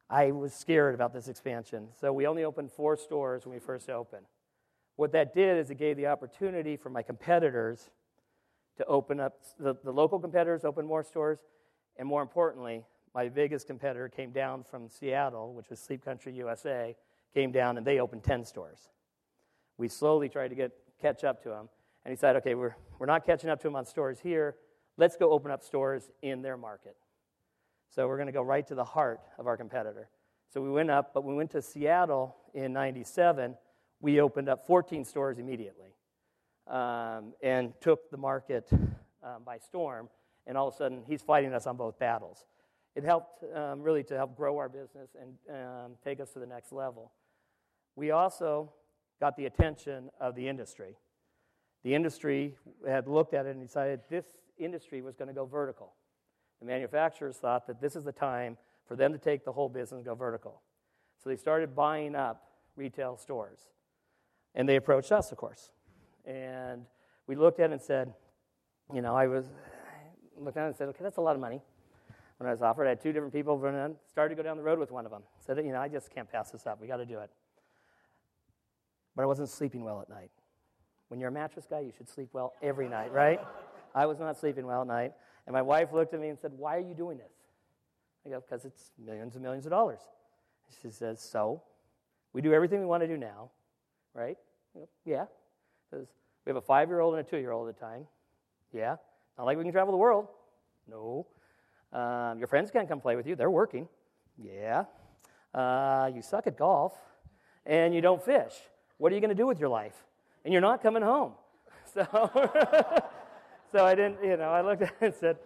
[0.09, 1.89] I was scared about this expansion.
[2.01, 4.27] So we only opened four stores when we first opened.
[4.97, 7.91] What that did is it gave the opportunity for my competitors
[8.79, 11.41] to open up, the, the local competitors opened more stores,
[11.99, 16.97] and more importantly, my biggest competitor came down from Seattle, which was Sleep Country USA,
[17.35, 18.89] came down and they opened 10 stores.
[19.77, 21.69] We slowly tried to get, catch up to him.
[22.05, 24.57] And he said, okay, we're, we're not catching up to him on stores here.
[24.97, 26.97] Let's go open up stores in their market.
[27.89, 30.09] So we're going to go right to the heart of our competitor.
[30.53, 33.57] So we went up, but we went to Seattle in 97.
[34.01, 35.95] We opened up 14 stores immediately
[36.67, 38.69] um, and took the market
[39.23, 40.09] um, by storm.
[40.47, 42.45] And all of a sudden, he's fighting us on both battles.
[42.95, 46.47] It helped um, really to help grow our business and um, take us to the
[46.47, 47.13] next level.
[47.97, 48.73] We also
[49.21, 50.97] got the attention of the industry.
[51.85, 52.55] The industry
[52.87, 54.25] had looked at it and decided this
[54.59, 55.95] industry was going to go vertical.
[56.61, 59.99] The manufacturers thought that this is the time for them to take the whole business
[59.99, 60.63] and go vertical.
[61.23, 62.45] So they started buying up
[62.77, 63.61] retail stores.
[64.55, 65.71] And they approached us, of course.
[66.25, 66.85] And
[67.27, 68.13] we looked at it and said,
[68.93, 69.47] you know, I was
[70.39, 71.61] looked at it and said, okay, that's a lot of money.
[72.39, 74.63] When I was offered, I had two different people running, started to go down the
[74.63, 75.23] road with one of them.
[75.39, 76.81] Said, you know, I just can't pass this up.
[76.81, 77.31] We got to do it.
[79.15, 80.31] But I wasn't sleeping well at night.
[81.13, 83.39] When you're a mattress guy, you should sleep well every night, right?
[83.95, 85.13] I was not sleeping well at night.
[85.47, 87.35] And my wife looked at me and said, Why are you doing this?
[88.25, 90.01] I go, Because it's millions and millions of dollars.
[90.81, 91.63] She says, So?
[92.33, 93.51] We do everything we want to do now,
[94.15, 94.39] right?
[94.73, 95.27] Go, yeah.
[95.91, 96.07] Says,
[96.47, 98.07] we have a five year old and a two year old at the time.
[98.73, 98.97] Yeah.
[99.37, 100.29] Not like we can travel the world.
[100.89, 101.27] No.
[101.93, 103.37] Um, your friends can't come play with you.
[103.37, 103.87] They're working.
[104.43, 104.85] Yeah.
[105.53, 106.95] Uh, you suck at golf
[107.67, 108.55] and you don't fish.
[108.97, 110.07] What are you going to do with your life?
[110.45, 111.33] And you're not coming home.
[111.95, 112.07] So,
[113.71, 115.37] so I didn't, you know, I looked at it and said,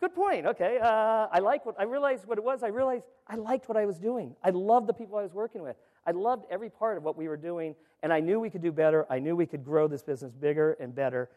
[0.00, 0.44] good point.
[0.46, 0.78] Okay.
[0.82, 2.62] Uh, I like what, I realized what it was.
[2.62, 4.36] I realized I liked what I was doing.
[4.44, 5.76] I loved the people I was working with.
[6.06, 8.72] I loved every part of what we were doing, and I knew we could do
[8.72, 9.06] better.
[9.10, 11.30] I knew we could grow this business bigger and better.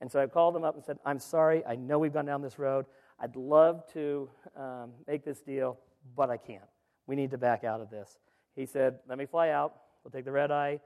[0.00, 1.64] And so I called them up and said, I'm sorry.
[1.64, 2.86] I know we've gone down this road.
[3.18, 5.78] I'd love to um, make this deal,
[6.14, 6.62] but I can't.
[7.06, 8.18] We need to back out of this.
[8.54, 9.74] He said, Let me fly out.
[10.04, 10.80] We'll take the red eye.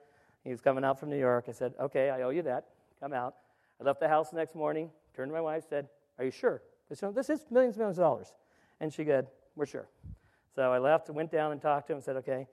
[0.45, 1.47] He was coming out from New York.
[1.49, 2.67] I said, Okay, I owe you that.
[3.01, 3.35] Come out.
[3.81, 6.63] I left the house the next morning, turned to my wife, said, Are you sure?
[6.89, 8.35] This is millions and millions of dollars.
[8.81, 9.89] And she said, We're sure.
[10.55, 12.47] So I left went down and talked to him and said, Okay,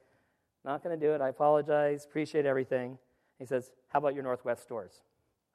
[0.64, 1.22] not going to do it.
[1.22, 2.06] I apologize.
[2.06, 2.98] Appreciate everything.
[3.40, 5.02] He says, How about your Northwest stores?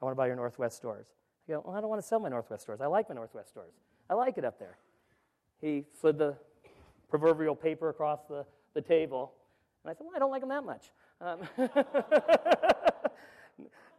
[0.01, 1.07] I want to buy your Northwest stores.
[1.49, 2.81] I go, Well, I don't want to sell my Northwest stores.
[2.81, 3.75] I like my Northwest stores.
[4.11, 4.79] I like it up there.
[5.61, 6.37] He slid the
[7.09, 9.33] proverbial paper across the, the table.
[9.85, 10.91] And I said, Well, I don't like them that much.
[11.23, 11.39] Um,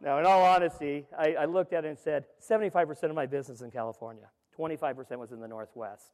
[0.02, 3.62] now, in all honesty, I, I, looked at it and said 75% of my business
[3.62, 6.10] in California, 25% was in the Northwest.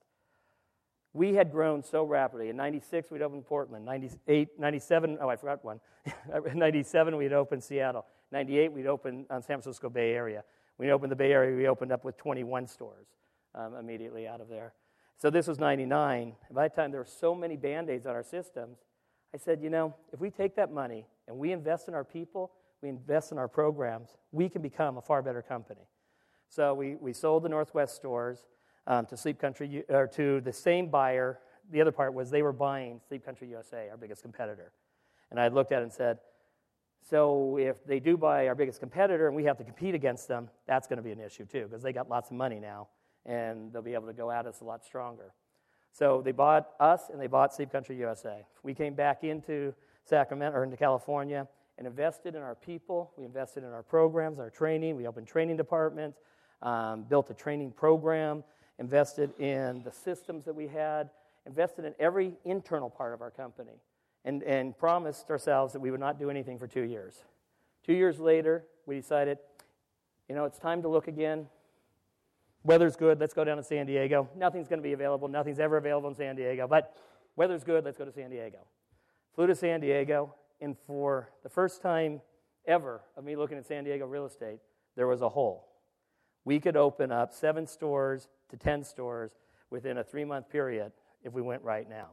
[1.13, 2.51] We had grown so rapidly.
[2.51, 3.85] In 96, we'd opened Portland.
[3.85, 5.81] 98, 97, oh, I forgot one.
[6.55, 8.07] 97, we'd opened Seattle.
[8.31, 10.45] 98, we'd opened on San Francisco Bay Area.
[10.79, 13.09] We opened the Bay Area, we opened up with 21 stores
[13.57, 14.75] um, immediately out of there.
[15.19, 16.35] So this was 99.
[16.53, 18.79] By the time there were so many band aids on our systems,
[19.35, 22.53] I said, you know, if we take that money and we invest in our people,
[22.83, 25.87] we invest in our programs, we can become a far better company.
[26.49, 28.45] So we, we sold the Northwest stores
[28.87, 31.39] um, to Sleep Country, or to the same buyer.
[31.71, 34.73] The other part was they were buying Sleep Country USA, our biggest competitor.
[35.31, 36.19] And I looked at it and said,
[37.09, 40.51] so if they do buy our biggest competitor and we have to compete against them,
[40.67, 42.89] that's going to be an issue too, because they got lots of money now
[43.25, 45.33] and they'll be able to go at us a lot stronger.
[45.93, 48.45] So they bought us and they bought Sleep Country USA.
[48.63, 49.75] We came back into
[50.05, 51.47] Sacramento or into California
[51.79, 53.11] and invested in our people.
[53.17, 54.97] We invested in our programs, our training.
[54.97, 56.21] We opened training departments,
[56.63, 58.45] um, built a training program,
[58.79, 61.11] invested in the systems that we had,
[61.47, 63.81] invested in every internal part of our company,
[64.25, 67.25] and, and promised ourselves that we would not do anything for two years.
[67.85, 69.39] Two years later, we decided,
[70.29, 71.47] you know, it's time to look again.
[72.63, 74.29] Weather's good, let's go down to San Diego.
[74.37, 76.97] Nothing's going to be available, nothing's ever available in San Diego, but
[77.37, 78.59] weather's good, let's go to San Diego.
[79.35, 82.21] Flew to San Diego, and for the first time
[82.67, 84.59] ever of me looking at San Diego real estate,
[84.97, 85.69] there was a hole.
[86.45, 89.31] We could open up seven stores to 10 stores
[89.71, 90.93] within a three month period
[91.23, 92.09] if we went right now.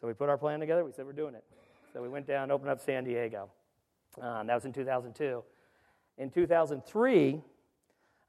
[0.00, 1.44] So we put our plan together, we said we're doing it.
[1.92, 3.50] So we went down, opened up San Diego.
[4.20, 5.42] Um, that was in 2002.
[6.18, 7.40] In 2003,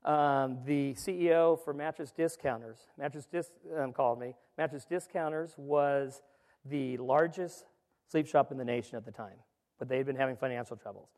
[0.06, 4.34] um, the CEO for Mattress Discounters, Mattress Dis- um, called me.
[4.58, 6.22] Mattress Discounters was
[6.66, 7.66] the largest
[8.08, 9.38] sleep shop in the nation at the time,
[9.78, 11.10] but they'd been having financial troubles.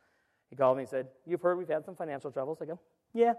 [0.49, 2.57] He called me and said, You've heard we've had some financial troubles?
[2.61, 2.79] I go,
[3.13, 3.33] Yeah,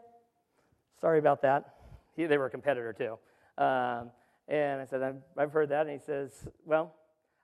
[1.00, 1.74] sorry about that.
[2.16, 3.18] He, they were a competitor too.
[3.62, 4.11] Um,
[4.48, 5.87] and I said, I've, I've heard that.
[5.87, 6.94] And he says, Well,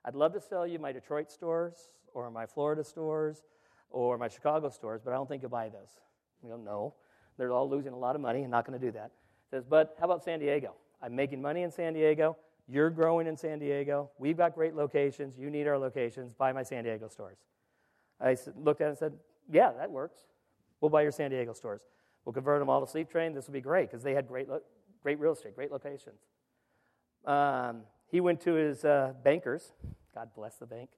[0.05, 3.43] I'd love to sell you my Detroit stores or my Florida stores
[3.91, 5.99] or my Chicago stores, but I don't think you'll buy those.
[6.43, 6.95] I go, No.
[7.39, 9.11] They're all losing a lot of money and not going to do that.
[9.49, 10.75] He says, but how about San Diego?
[11.01, 12.37] I'm making money in San Diego.
[12.67, 14.11] You're growing in San Diego.
[14.19, 15.39] We've got great locations.
[15.39, 16.33] You need our locations.
[16.33, 17.37] Buy my San Diego stores.
[18.21, 19.13] I looked at it and said,
[19.49, 20.19] yeah, that works.
[20.81, 21.81] We'll buy your San Diego stores.
[22.25, 23.33] We'll convert them all to Sleep Train.
[23.33, 24.61] This will be great because they had great, lo-
[25.01, 26.19] great real estate, great locations.
[27.25, 29.71] Um, he went to his uh, bankers.
[30.13, 30.89] God bless the bank.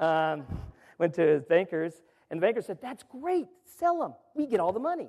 [0.00, 0.44] Um,
[0.98, 1.94] went to his bankers,
[2.30, 3.46] and the banker said, That's great.
[3.64, 4.14] Sell them.
[4.34, 5.08] We get all the money.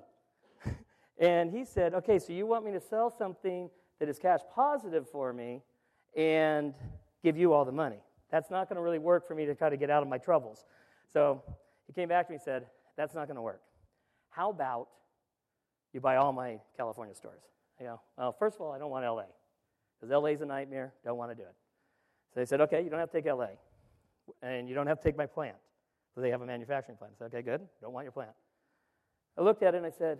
[1.17, 5.09] And he said, Okay, so you want me to sell something that is cash positive
[5.09, 5.61] for me
[6.15, 6.73] and
[7.23, 7.99] give you all the money.
[8.31, 10.17] That's not going to really work for me to try to get out of my
[10.17, 10.65] troubles.
[11.11, 11.41] So
[11.87, 12.65] he came back to me and said,
[12.97, 13.61] That's not going to work.
[14.29, 14.89] how about
[15.93, 17.41] you buy all my California stores?
[17.79, 19.23] You go, well, first of all, I don't want LA
[19.99, 20.93] because LA is a nightmare.
[21.03, 21.55] Don't want to do it.
[22.33, 23.47] So they said, okay, you don't have to take LA,
[24.41, 25.55] and you don't have to take my plant.
[26.13, 27.13] So they have a manufacturing plant.
[27.15, 27.61] I said, okay, good.
[27.81, 28.31] Don't want your plant.
[29.37, 30.19] I looked at it and I said,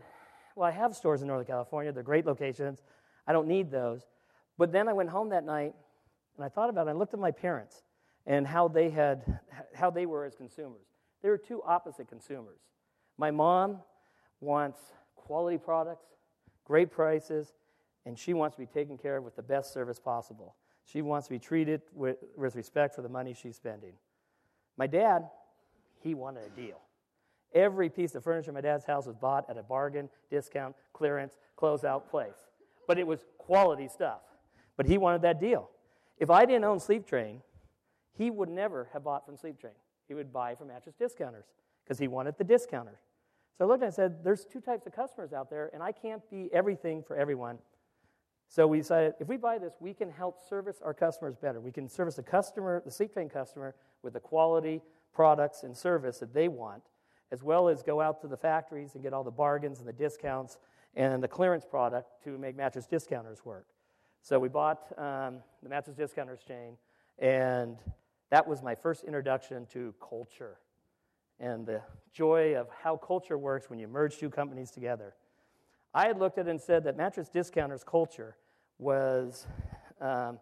[0.56, 1.92] well, I have stores in Northern California.
[1.92, 2.82] They're great locations.
[3.28, 4.08] I don't need those.
[4.58, 5.74] But then I went home that night
[6.38, 6.92] and I thought about it.
[6.92, 7.84] I looked at my parents
[8.26, 9.40] and how they had
[9.76, 10.88] how they were as consumers.
[11.22, 12.60] They were two opposite consumers.
[13.18, 13.80] My mom
[14.40, 14.80] wants
[15.16, 16.06] quality products,
[16.64, 17.54] great prices,
[18.06, 20.56] and she wants to be taken care of with the best service possible.
[20.86, 23.94] She wants to be treated with, with respect for the money she's spending.
[24.78, 25.30] My dad,
[26.02, 26.80] he wanted a deal.
[27.56, 31.38] Every piece of furniture in my dad's house was bought at a bargain, discount, clearance,
[31.58, 32.36] closeout place.
[32.86, 34.20] But it was quality stuff.
[34.76, 35.70] But he wanted that deal.
[36.20, 37.42] If I didn't own Sleep Train,
[38.18, 39.74] he would never have bought from Sleep Train.
[40.08, 41.46] He would buy from mattress discounters
[41.84, 43.00] because he wanted the discounter.
[43.58, 45.94] So I looked and I said, There's two types of customers out there, and I
[45.94, 47.58] can't be everything for everyone.
[48.50, 51.62] So we decided if we buy this, we can help service our customers better.
[51.62, 54.82] We can service the customer, the Sleep Train customer, with the quality
[55.14, 56.84] products and service that they want
[57.32, 59.94] as well as go out to the factories and get all the bargains and the
[59.94, 60.58] discounts
[60.96, 63.68] and the clearance product to make mattress discounters work.
[64.22, 66.78] So we bought um, the mattress discounters chain,
[67.20, 67.78] and
[68.32, 70.58] that was my first introduction to culture
[71.40, 71.82] and the
[72.14, 75.14] joy of how culture works when you merge two companies together.
[75.94, 78.36] I had looked at it and said that mattress discounters culture
[78.80, 79.46] was
[80.02, 80.40] um,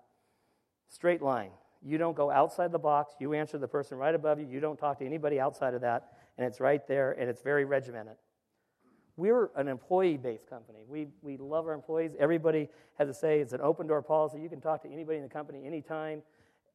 [0.88, 1.52] straight line.
[1.82, 3.16] You don't go outside the box.
[3.20, 4.46] You answer the person right above you.
[4.46, 7.66] You don't talk to anybody outside of that and it's right there, and it's very
[7.66, 8.16] regimented.
[9.16, 10.80] We're an employee based company.
[10.88, 12.16] We, we love our employees.
[12.20, 14.40] Everybody has to say it's an open door policy.
[14.40, 16.24] You can talk to anybody in the company anytime.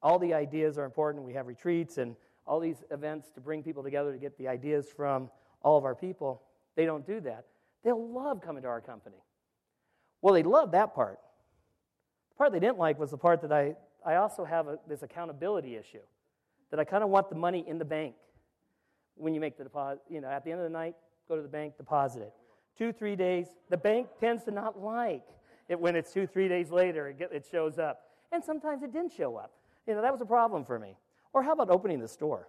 [0.02, 1.24] All the ideas are important.
[1.24, 2.14] We have retreats and
[2.46, 5.30] all these events to bring people together to get the ideas from
[5.62, 6.42] all of our people.
[6.76, 7.46] They don't do that.
[7.82, 9.16] They'll love coming to our company.
[10.22, 11.18] Well, they love that part.
[12.30, 13.74] The part they didn't like was the part that I,
[14.06, 15.98] I also have a, this accountability issue,
[16.70, 18.14] that I kind of want the money in the bank
[19.18, 20.00] when you make the deposit.
[20.08, 20.94] You know, at the end of the night,
[21.28, 22.32] go to the bank, deposit it.
[22.76, 25.24] Two, three days, the bank tends to not like
[25.68, 28.02] it when it's two, three days later, it, get, it shows up.
[28.32, 29.52] And sometimes it didn't show up.
[29.86, 30.96] You know, that was a problem for me.
[31.32, 32.48] Or how about opening the store?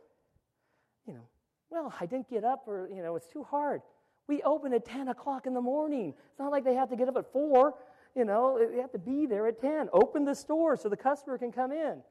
[1.06, 1.28] You know,
[1.70, 3.82] well, I didn't get up or, you know, it's too hard.
[4.28, 6.14] We open at 10 o'clock in the morning.
[6.30, 7.74] It's not like they have to get up at 4.
[8.16, 9.90] You know, they have to be there at 10.
[9.92, 12.02] Open the store so the customer can come in.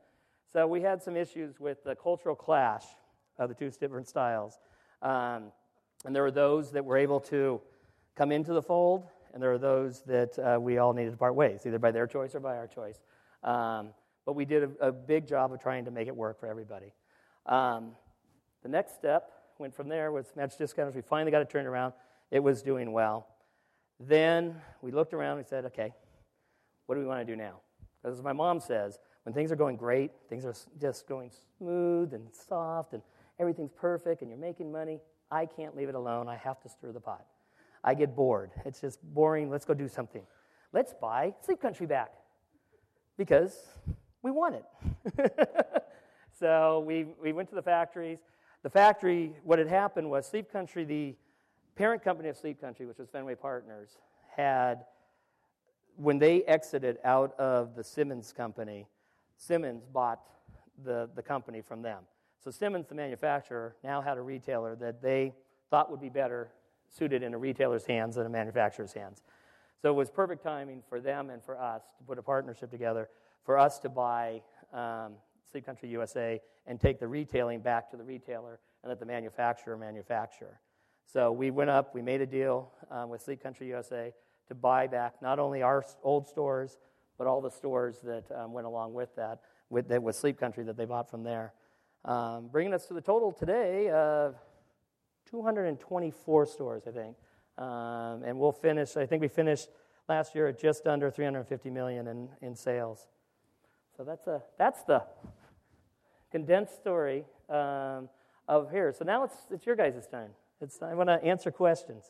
[0.53, 2.85] So we had some issues with the cultural clash
[3.39, 4.59] of the two different styles.
[5.03, 5.53] Um,
[6.05, 7.61] and there were those that were able to
[8.17, 11.35] come into the fold, and there are those that uh, we all needed to part
[11.35, 13.01] ways, either by their choice or by our choice.
[13.43, 13.91] Um,
[14.25, 16.93] but we did a, a, big job of trying to make it work for everybody.
[17.47, 17.93] Um,
[18.63, 20.95] the next step went from there with Mattress Discounters.
[20.95, 21.93] We finally got it turned around.
[22.31, 23.29] It was doing well.
[24.01, 25.95] Then we looked around and said, okay,
[26.87, 27.61] what do we want to do now?
[28.03, 32.15] Because as my mom says, when things are going great, things are just going smooth
[32.15, 33.03] and soft and
[33.39, 35.01] everything's perfect and you're making money.
[35.31, 36.29] I can't leave it alone.
[36.29, 37.25] I have to stir the pot.
[37.85, 38.51] I get bored.
[38.65, 39.51] It's just boring.
[39.51, 40.23] Let's go do something.
[40.73, 42.13] Let's buy Sleep Country back
[43.17, 43.57] because
[44.23, 45.53] we want it.
[46.39, 48.19] so we, we went to the factories.
[48.63, 51.15] The factory, what had happened was Sleep Country, the
[51.77, 53.97] parent company of Sleep Country, which was Fenway Partners,
[54.37, 54.85] had,
[55.97, 58.87] when they exited out of the Simmons company,
[59.37, 60.21] Simmons bought
[60.85, 62.03] the, the company from them.
[62.43, 65.35] So Simmons, the manufacturer, now had a retailer that they
[65.71, 66.51] thought would be better
[66.89, 69.23] suited in a retailer's hands than a manufacturer's hands.
[69.83, 73.09] So it was perfect timing for them and for us to put a partnership together
[73.45, 75.15] for us to buy um,
[75.51, 79.77] Sleep Country USA and take the retailing back to the retailer and let the manufacturer
[79.77, 80.61] manufacture.
[81.11, 84.13] So we went up, we made a deal um, with Sleep Country USA
[84.49, 86.79] to buy back not only our old stores,
[87.17, 90.65] but all the stores that um, went along with that, with, that was Sleep Country
[90.65, 91.55] that they bought from there
[92.05, 94.37] um, bringing us to the total today of
[95.31, 97.17] 224 stores, I think.
[97.59, 99.69] Um, and we'll finish, I think we finished
[100.09, 103.09] last year at just under 350 million in, in sales.
[103.97, 105.03] So that's, a, that's the
[106.31, 108.09] condensed story um,
[108.47, 108.95] of here.
[108.97, 110.31] So now it's, it's your guys' turn.
[110.61, 112.05] It's, I want to answer questions.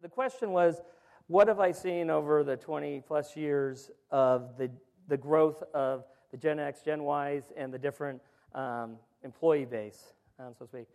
[0.00, 0.80] The question was,
[1.28, 4.70] what have I seen over the 20 plus years of the,
[5.08, 8.20] the growth of the Gen X, Gen Ys, and the different
[8.54, 10.88] um, employee base, um, so to speak.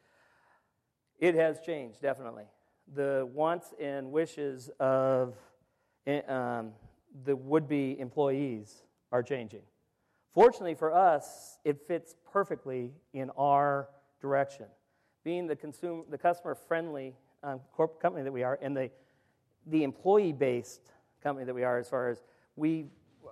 [1.20, 2.44] It has changed, definitely.
[2.96, 5.36] The wants and wishes of
[6.06, 6.72] eh, um,
[7.26, 9.62] the would be employees are changing.
[10.34, 13.90] Fortunately for us, it fits perfectly in our
[14.22, 14.66] direction
[15.24, 17.14] being the, consumer, the customer friendly
[17.44, 18.90] um, corporate company that we are and the,
[19.66, 20.80] the employee based
[21.22, 22.24] company that we are, as far as
[22.56, 22.86] we,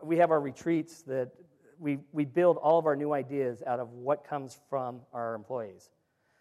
[0.04, 1.32] we have our retreats that
[1.80, 5.90] we, we build all of our new ideas out of what comes from our employees.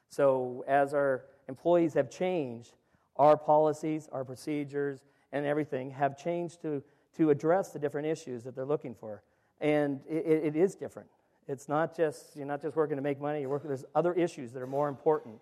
[0.09, 2.73] So as our employees have changed,
[3.17, 5.01] our policies, our procedures,
[5.33, 6.83] and everything have changed to,
[7.17, 9.23] to address the different issues that they're looking for.
[9.61, 11.09] And it, it is different.
[11.47, 14.53] It's not just, you're not just working to make money, you're working, there's other issues
[14.53, 15.37] that are more important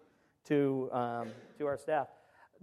[0.48, 1.28] to, um,
[1.58, 2.08] to our staff.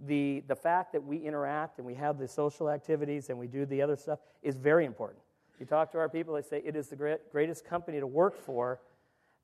[0.06, 3.66] The, the fact that we interact and we have the social activities and we do
[3.66, 5.20] the other stuff is very important.
[5.60, 8.34] You talk to our people, they say it is the great, greatest company to work
[8.34, 8.80] for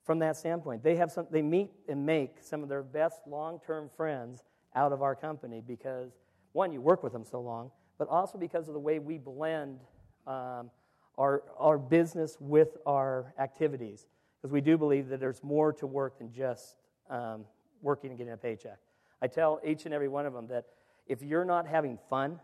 [0.03, 0.83] from that standpoint.
[0.83, 4.41] They, have some, they meet and make some of their best long term friends
[4.75, 6.11] out of our company because,
[6.53, 9.79] one, you work with them so long, but also because of the way we blend
[10.25, 10.71] um,
[11.19, 14.07] our, our business with our activities.
[14.41, 16.77] Because we do believe that there's more to work than just
[17.11, 17.45] um,
[17.83, 18.79] working and getting a paycheck.
[19.21, 20.65] I tell each and every one of them that
[21.05, 22.39] if you're not having fun,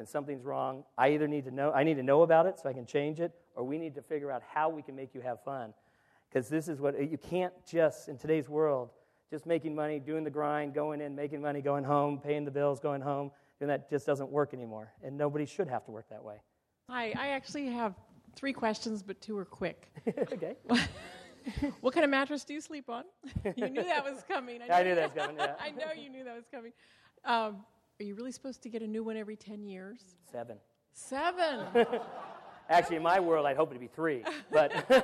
[0.00, 0.82] then something's wrong.
[0.96, 3.20] I either need to know, I need to know about it so I can change
[3.20, 5.74] it, or we need to figure out how we can make you have fun.
[6.26, 8.88] Because this is what you can't just, in today's world,
[9.28, 12.80] just making money, doing the grind, going in, making money, going home, paying the bills,
[12.80, 13.30] going home,
[13.60, 14.90] and that just doesn't work anymore.
[15.02, 16.36] And nobody should have to work that way.
[16.88, 17.94] Hi, I actually have
[18.34, 19.92] three questions, but two are quick.
[20.32, 20.56] okay.
[21.82, 23.04] what kind of mattress do you sleep on?
[23.54, 24.62] you knew that was coming.
[24.62, 25.36] I, I knew that was coming.
[25.36, 25.56] Yeah.
[25.60, 26.72] I know you knew that was coming.
[27.26, 27.66] Um,
[28.00, 30.16] are you really supposed to get a new one every 10 years?
[30.32, 30.56] Seven.
[30.94, 31.60] Seven.
[32.70, 34.72] Actually, in my world, I'd hope it'd be three, but.
[34.90, 34.94] and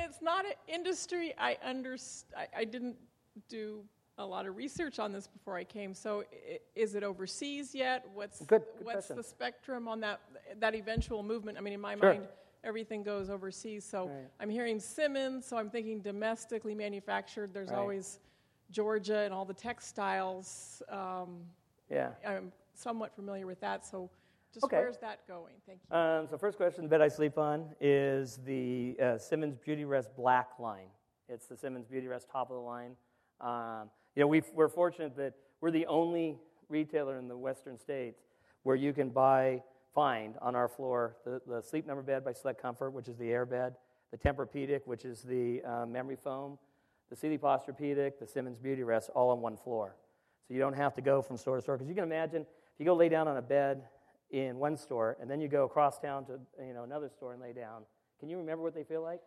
[0.00, 2.96] it's not an industry I underst- I, I didn't
[3.48, 3.84] do
[4.18, 5.94] a lot of research on this before I came.
[5.94, 6.24] So,
[6.74, 8.04] is it overseas yet?
[8.14, 9.16] What's good, good what's question.
[9.16, 10.20] the spectrum on that
[10.58, 11.58] that eventual movement?
[11.58, 12.14] I mean, in my sure.
[12.14, 12.26] mind,
[12.64, 13.84] everything goes overseas.
[13.84, 14.16] So, right.
[14.40, 15.44] I'm hearing Simmons.
[15.44, 17.52] So, I'm thinking domestically manufactured.
[17.52, 17.78] There's right.
[17.78, 18.20] always
[18.70, 20.82] Georgia and all the textiles.
[20.88, 21.40] Um,
[21.90, 23.86] yeah, I'm somewhat familiar with that.
[23.86, 24.10] So,
[24.52, 24.78] just okay.
[24.78, 25.54] where's that going?
[25.66, 25.96] Thank you.
[25.96, 30.50] Um, so, first question: the bed I sleep on is the uh, Simmons Beautyrest Black
[30.58, 30.88] line.
[31.28, 32.92] It's the Simmons Beautyrest top of the line.
[33.40, 36.38] Um, you know, we are fortunate that we're the only
[36.68, 38.22] retailer in the western states
[38.62, 39.62] where you can buy,
[39.94, 43.30] find on our floor the, the Sleep Number bed by Select Comfort, which is the
[43.30, 43.74] air bed,
[44.10, 46.58] the Tempur-Pedic, which is the uh, memory foam,
[47.10, 49.96] the Sealy Posturepedic, the Simmons Beautyrest, all on one floor.
[50.46, 51.76] So you don't have to go from store to store.
[51.76, 53.82] Because you can imagine if you go lay down on a bed
[54.30, 57.40] in one store and then you go across town to you know, another store and
[57.40, 57.82] lay down,
[58.18, 59.20] can you remember what they feel like?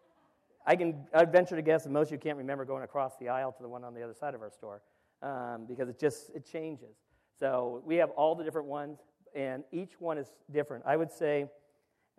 [0.65, 3.29] I can I'd venture to guess that most of you can't remember going across the
[3.29, 4.81] aisle to the one on the other side of our store
[5.21, 6.97] um, because it just it changes.
[7.39, 8.99] So we have all the different ones,
[9.33, 10.83] and each one is different.
[10.85, 11.45] I would say,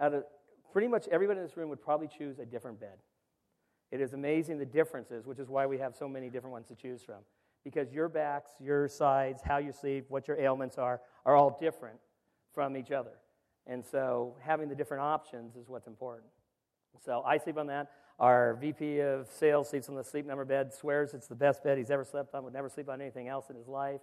[0.00, 0.24] out of
[0.72, 2.96] pretty much everybody in this room would probably choose a different bed.
[3.90, 6.74] It is amazing the differences, which is why we have so many different ones to
[6.74, 7.18] choose from.
[7.64, 11.98] Because your backs, your sides, how you sleep, what your ailments are, are all different
[12.54, 13.18] from each other.
[13.66, 16.28] And so having the different options is what's important.
[17.04, 17.90] So I sleep on that.
[18.18, 21.78] Our VP of sales sleeps on the sleep number bed, swears it's the best bed
[21.78, 24.00] he's ever slept on, would never sleep on anything else in his life.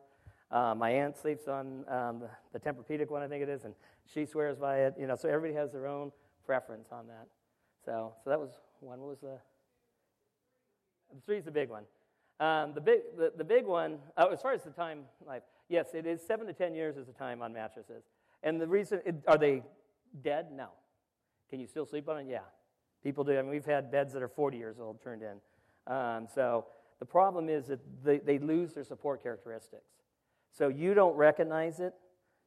[0.49, 2.23] Uh, my aunt sleeps on um,
[2.53, 3.73] the, Tempur-Pedic one, I think it is, and
[4.11, 4.95] she swears by it.
[4.97, 6.11] You know, so everybody has their own
[6.45, 7.27] preference on that.
[7.85, 8.99] So, so that was one.
[8.99, 9.37] What was the?
[11.13, 11.83] The three is the big one.
[12.39, 13.97] Um, the big, the, the big one.
[14.17, 17.07] Oh, as far as the time life, yes, it is seven to ten years is
[17.07, 18.03] the time on mattresses.
[18.43, 19.63] And the reason, it, are they
[20.23, 20.47] dead?
[20.51, 20.67] No.
[21.49, 22.27] Can you still sleep on it?
[22.29, 22.39] Yeah.
[23.03, 23.37] People do.
[23.37, 25.93] I mean, we've had beds that are 40 years old turned in.
[25.93, 26.65] Um, so
[26.99, 29.91] the problem is that they, they lose their support characteristics.
[30.51, 31.93] So you don't recognize it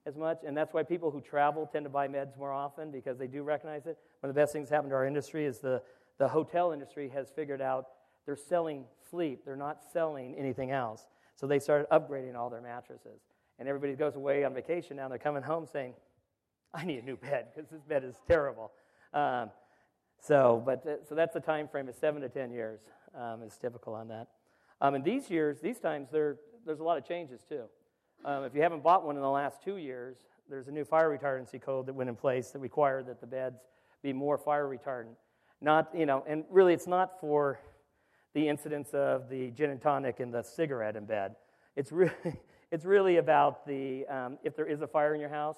[0.07, 3.19] as much, and that's why people who travel tend to buy meds more often because
[3.19, 3.99] they do recognize it.
[4.21, 5.83] One of the best things that happened to our industry is the,
[6.19, 7.87] the hotel industry has figured out
[8.31, 11.09] they're selling sleep, they're not selling anything else.
[11.35, 13.19] So they started upgrading all their mattresses.
[13.59, 15.95] And everybody goes away on vacation now, they're coming home saying,
[16.73, 18.71] I need a new bed because this bed is terrible.
[19.13, 19.51] Um,
[20.21, 22.79] so, but uh, so that's the time frame is seven to ten years
[23.19, 24.29] um, is typical on that.
[24.81, 27.65] Um, and these years, these times, there, there's a lot of changes too.
[28.25, 30.19] Um, if you haven't bought one in the last two years,
[30.49, 33.59] there's a new fire retardancy code that went in place that required that the beds
[34.05, 35.17] be more fire retardant.
[35.61, 37.59] Not, you know, and really it's not for
[38.35, 41.37] the incidence of the gin and tonic and the cigarette in bed.
[41.77, 42.13] It's really,
[42.71, 45.57] it's really about the, um, if there is a fire in your house,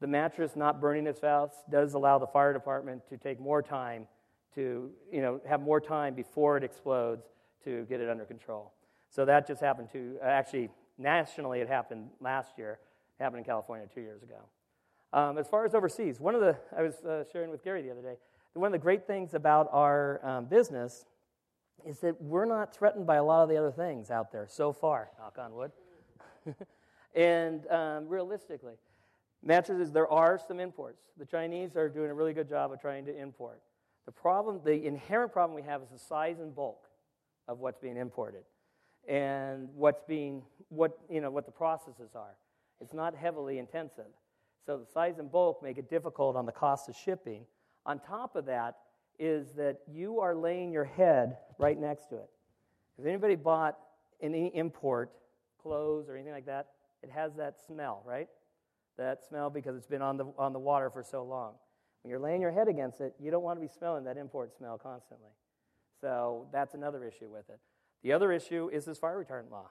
[0.00, 4.06] the mattress not burning as fast does allow the fire department to take more time
[4.54, 7.26] to, you know, have more time before it explodes
[7.64, 8.72] to get it under control.
[9.10, 12.78] So that just happened to, actually, nationally, it happened last year,
[13.18, 14.38] it happened in California two years ago.
[15.12, 17.90] Um, as far as overseas, one of the, I was uh, sharing with Gary the
[17.90, 18.16] other day,
[18.54, 21.04] one of the great things about our um, business
[21.86, 24.72] is that we're not threatened by a lot of the other things out there so
[24.72, 25.72] far, knock on wood.
[27.14, 28.74] and um, realistically,
[29.42, 31.02] mattresses, there are some imports.
[31.18, 33.60] The Chinese are doing a really good job of trying to import.
[34.06, 36.88] The problem, the inherent problem we have is the size and bulk
[37.48, 38.44] of what's being imported
[39.08, 42.36] and what's being, what, you know, what the processes are.
[42.80, 44.06] It's not heavily intensive.
[44.66, 47.44] So the size and bulk make it difficult on the cost of shipping.
[47.86, 48.76] On top of that
[49.20, 52.30] is that you are laying your head right next to it.
[52.98, 53.78] If anybody bought
[54.20, 55.12] any import
[55.62, 56.68] clothes or anything like that,
[57.02, 58.28] it has that smell, right?
[58.96, 61.52] That smell because it's been on the, on the water for so long.
[62.02, 64.56] When you're laying your head against it, you don't want to be smelling that import
[64.56, 65.30] smell constantly.
[66.00, 67.60] So that's another issue with it.
[68.02, 69.68] The other issue is this fire retardant law.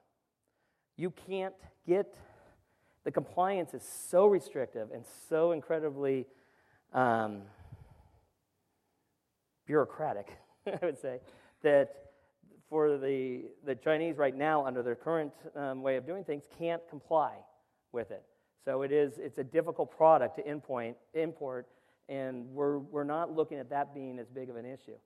[0.95, 1.56] You can't
[1.88, 2.14] get,
[3.04, 6.28] the compliance is so restrictive and so incredibly
[6.93, 7.41] um,
[9.70, 10.36] bureaucratic,
[10.67, 11.20] I would say,
[11.61, 12.09] that
[12.70, 16.82] for the, the Chinese right now, under their current um, way of doing things, can't
[16.89, 17.34] comply
[17.91, 18.24] with it.
[18.65, 21.67] So it is, it's a difficult product to import,
[22.09, 24.97] and we're, we're not looking at that being as big of an issue.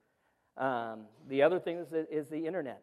[0.57, 2.81] Um, the other thing is, is the internet.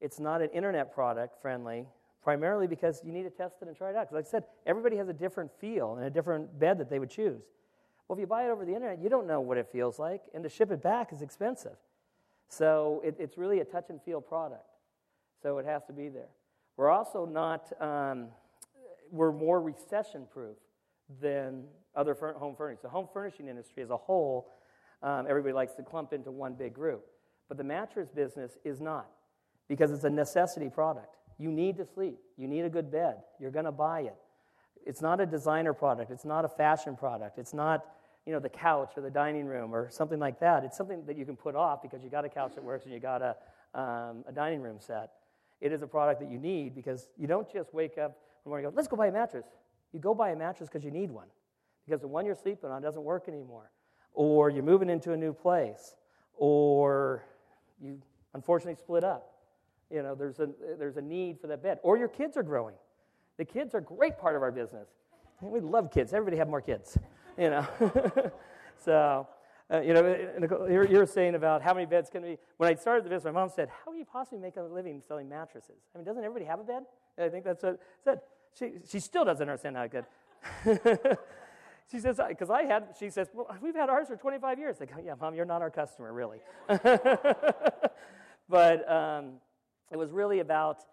[0.00, 1.86] It's not an internet product friendly,
[2.22, 4.10] primarily because you need to test it and try it out.
[4.10, 6.98] Because, like I said, everybody has a different feel and a different bed that they
[6.98, 7.42] would choose.
[8.08, 10.22] Well, if you buy it over the internet, you don't know what it feels like,
[10.34, 11.76] and to ship it back is expensive.
[12.48, 14.66] So it, it's really a touch and feel product.
[15.42, 16.28] So it has to be there.
[16.76, 18.28] We're also not, um,
[19.10, 20.56] we're more recession proof
[21.20, 22.82] than other home furnishings.
[22.82, 24.50] The home furnishing industry as a whole,
[25.02, 27.04] um, everybody likes to clump into one big group.
[27.48, 29.08] But the mattress business is not
[29.68, 31.16] because it's a necessity product.
[31.38, 32.18] You need to sleep.
[32.36, 33.16] You need a good bed.
[33.38, 34.16] You're going to buy it.
[34.86, 36.10] It's not a designer product.
[36.10, 37.38] It's not a fashion product.
[37.38, 37.84] It's not,
[38.26, 40.64] you know, the couch or the dining room or something like that.
[40.64, 42.94] It's something that you can put off because you got a couch that works and
[42.94, 43.36] you got a,
[43.78, 45.12] um, a dining room set.
[45.60, 48.66] It is a product that you need because you don't just wake up one morning
[48.66, 49.46] and go, let's go buy a mattress.
[49.92, 51.28] You go buy a mattress because you need one
[51.84, 53.70] because the one you're sleeping on doesn't work anymore,
[54.12, 55.96] or you're moving into a new place,
[56.36, 57.24] or
[57.80, 58.00] you
[58.34, 59.30] unfortunately split up.
[59.90, 60.48] You know, there's a,
[60.78, 62.74] there's a need for that bed, or your kids are growing.
[63.36, 64.88] The kids are a great part of our business.
[65.40, 66.12] We love kids.
[66.12, 66.96] Everybody have more kids,
[67.38, 67.66] you know.
[68.84, 69.26] so,
[69.72, 70.16] uh, you know,
[70.68, 72.38] you're, you're, saying about how many beds can we.
[72.58, 75.02] When I started the business, my mom said, "How can you possibly make a living
[75.06, 75.76] selling mattresses?
[75.94, 76.82] I mean, doesn't everybody have a bed?"
[77.16, 78.20] And I think that's what said.
[78.58, 80.04] She she still doesn't understand how good.
[81.90, 82.88] she says, because I had.
[82.98, 85.62] She says, "Well, we've had ours for 25 years." I go, "Yeah, mom, you're not
[85.62, 86.40] our customer, really."
[88.48, 89.34] but um,
[89.90, 90.84] it was really about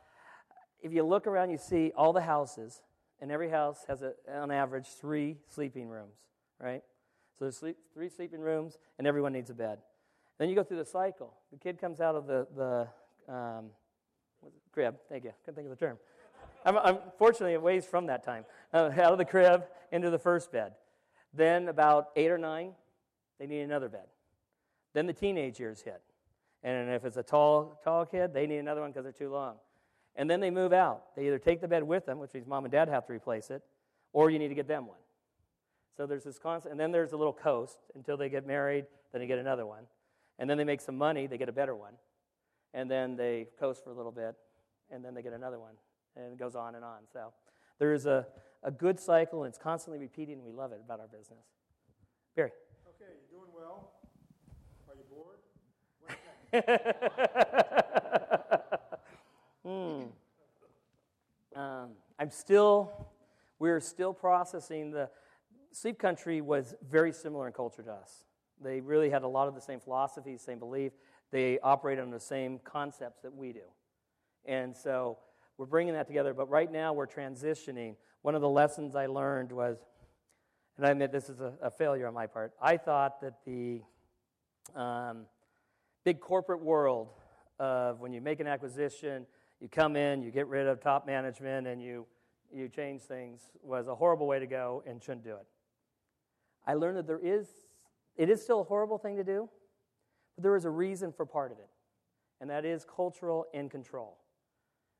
[0.81, 2.81] if you look around, you see all the houses,
[3.19, 6.15] and every house has, a, on average, three sleeping rooms,
[6.61, 6.83] right?
[7.37, 9.79] So there's sleep, three sleeping rooms, and everyone needs a bed.
[10.37, 11.33] Then you go through the cycle.
[11.51, 13.65] The kid comes out of the, the um,
[14.71, 14.95] crib.
[15.09, 15.31] Thank you.
[15.45, 15.97] Couldn't think of the term.
[16.65, 18.45] I'm, unfortunately, it ways from that time.
[18.73, 20.73] Uh, out of the crib into the first bed.
[21.33, 22.73] Then, about eight or nine,
[23.39, 24.07] they need another bed.
[24.93, 26.01] Then the teenage years hit.
[26.63, 29.55] And if it's a tall, tall kid, they need another one because they're too long.
[30.15, 31.15] And then they move out.
[31.15, 33.49] They either take the bed with them, which means mom and dad have to replace
[33.49, 33.63] it,
[34.13, 34.97] or you need to get them one.
[35.95, 39.21] So there's this constant, and then there's a little coast until they get married, then
[39.21, 39.83] they get another one.
[40.39, 41.93] And then they make some money, they get a better one.
[42.73, 44.35] And then they coast for a little bit,
[44.89, 45.73] and then they get another one.
[46.15, 46.99] And it goes on and on.
[47.11, 47.33] So
[47.79, 48.25] there's a,
[48.63, 51.45] a good cycle, and it's constantly repeating, and we love it about our business.
[52.35, 52.51] Barry.
[52.87, 53.91] Okay, you're doing well.
[54.87, 55.39] Are you bored?
[59.63, 60.05] Hmm.
[61.55, 62.91] Um, I'm still,
[63.59, 65.09] we're still processing the.
[65.73, 68.25] Sleep Country was very similar in culture to us.
[68.61, 70.91] They really had a lot of the same philosophies, same belief.
[71.31, 73.61] They operated on the same concepts that we do.
[74.45, 75.17] And so
[75.57, 76.33] we're bringing that together.
[76.33, 77.95] But right now we're transitioning.
[78.21, 79.77] One of the lessons I learned was,
[80.77, 83.81] and I admit this is a, a failure on my part, I thought that the
[84.75, 85.25] um,
[86.03, 87.09] big corporate world
[87.59, 89.25] of when you make an acquisition,
[89.59, 92.05] you come in, you get rid of top management, and you,
[92.51, 95.45] you change things was a horrible way to go and shouldn't do it.
[96.65, 97.47] I learned that there is,
[98.15, 99.49] it is still a horrible thing to do,
[100.35, 101.69] but there is a reason for part of it,
[102.39, 104.17] and that is cultural and control.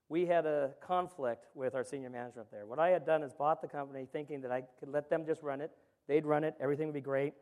[0.10, 2.66] We had a conflict with our senior management there.
[2.66, 5.42] What I had done is bought the company thinking that I could let them just
[5.42, 5.72] run it.
[6.08, 7.34] They'd run it, everything would be great,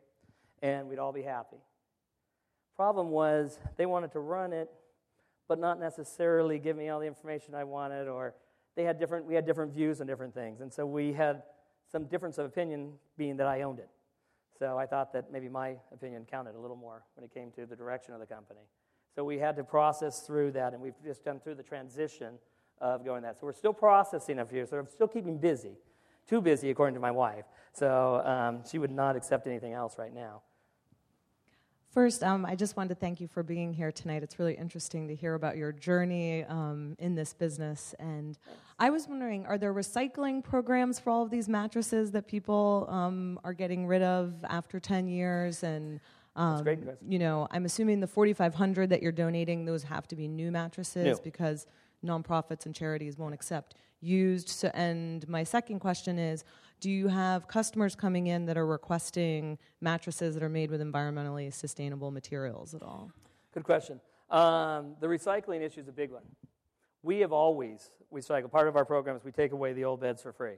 [0.62, 1.58] and we'd all be happy.
[2.76, 4.70] Problem was, they wanted to run it
[5.50, 8.36] but not necessarily give me all the information I wanted, or
[8.76, 10.62] they had different, we had different views on different things.
[10.62, 11.42] And so we had
[11.92, 13.90] some difference of opinion being that I owned it.
[14.60, 17.66] So I thought that maybe my opinion counted a little more when it came to
[17.66, 18.60] the direction of the company.
[19.16, 22.36] So we had to process through that, and we've just done through the transition
[22.80, 23.40] of going that.
[23.40, 25.78] So we're still processing a few, so I'm still keeping busy.
[26.28, 27.46] Too busy, according to my wife.
[27.74, 30.42] So um, she would not accept anything else right now.
[31.92, 34.22] First, um, I just wanted to thank you for being here tonight.
[34.22, 37.96] It's really interesting to hear about your journey um, in this business.
[37.98, 38.38] And
[38.78, 43.40] I was wondering, are there recycling programs for all of these mattresses that people um,
[43.44, 45.64] are getting rid of after 10 years?
[45.64, 46.00] And
[46.40, 50.28] That's great you know, I'm assuming the 4,500 that you're donating, those have to be
[50.28, 51.20] new mattresses New.
[51.24, 51.66] because
[52.04, 54.50] nonprofits and charities won't accept used.
[54.50, 56.46] So, and my second question is,
[56.80, 61.54] do you have customers coming in that are requesting mattresses that are made with environmentally
[61.54, 63.12] sustainable materials at all?
[63.54, 64.00] Good question.
[64.30, 66.24] Um, the recycling issue is a big one.
[67.04, 68.52] We have always recycled.
[68.52, 70.56] Part of our program is we take away the old beds for free.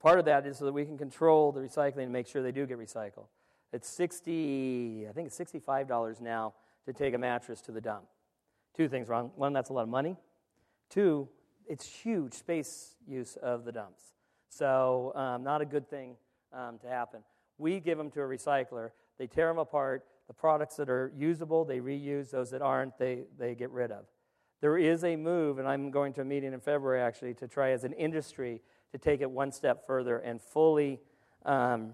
[0.00, 2.52] Part of that is so that we can control the recycling and make sure they
[2.52, 3.26] do get recycled.
[3.72, 6.54] It's 60, I think it's $65 now
[6.86, 8.04] to take a mattress to the dump.
[8.74, 9.30] Two things wrong.
[9.36, 10.16] One, that's a lot of money.
[10.88, 11.28] Two,
[11.66, 14.02] it's huge space use of the dumps.
[14.48, 16.16] So, um, not a good thing
[16.52, 17.20] um, to happen.
[17.58, 18.90] We give them to a recycler.
[19.18, 20.04] They tear them apart.
[20.28, 22.30] The products that are usable, they reuse.
[22.30, 24.04] Those that aren't, they, they get rid of.
[24.60, 27.70] There is a move, and I'm going to a meeting in February actually to try
[27.70, 28.60] as an industry
[28.92, 31.00] to take it one step further and fully
[31.44, 31.92] um,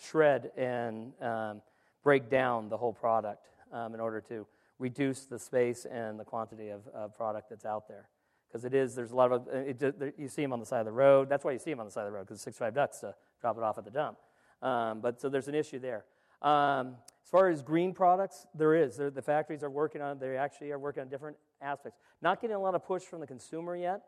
[0.00, 1.62] shred and um,
[2.02, 4.46] break down the whole product um, in order to
[4.78, 8.08] reduce the space and the quantity of, of product that's out there.
[8.48, 10.80] Because it is, there's a lot of, uh, it, you see them on the side
[10.80, 11.28] of the road.
[11.28, 12.98] That's why you see them on the side of the road, because it's 65 bucks
[13.00, 14.18] to drop it off at the dump.
[14.62, 16.04] Um, but so there's an issue there.
[16.40, 18.96] Um, as far as green products, there is.
[18.96, 21.98] The factories are working on, they actually are working on different aspects.
[22.22, 24.02] Not getting a lot of push from the consumer yet.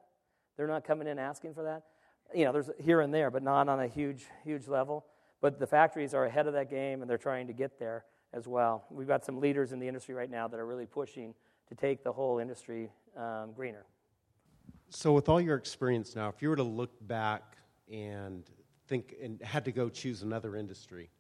[0.57, 1.85] They're not coming in asking for that.
[2.35, 5.07] You know, there's here and there, but not on a huge, huge level.
[5.41, 8.47] But the factories are ahead of that game, and they're trying to get there as
[8.47, 8.85] well.
[8.91, 11.35] We've got some leaders in the industry right now that are really pushing
[11.69, 13.85] to take the whole industry um, greener.
[14.89, 17.57] So, with all your experience now, if you were to look back
[17.93, 18.45] and
[18.87, 21.11] think and had to go choose another industry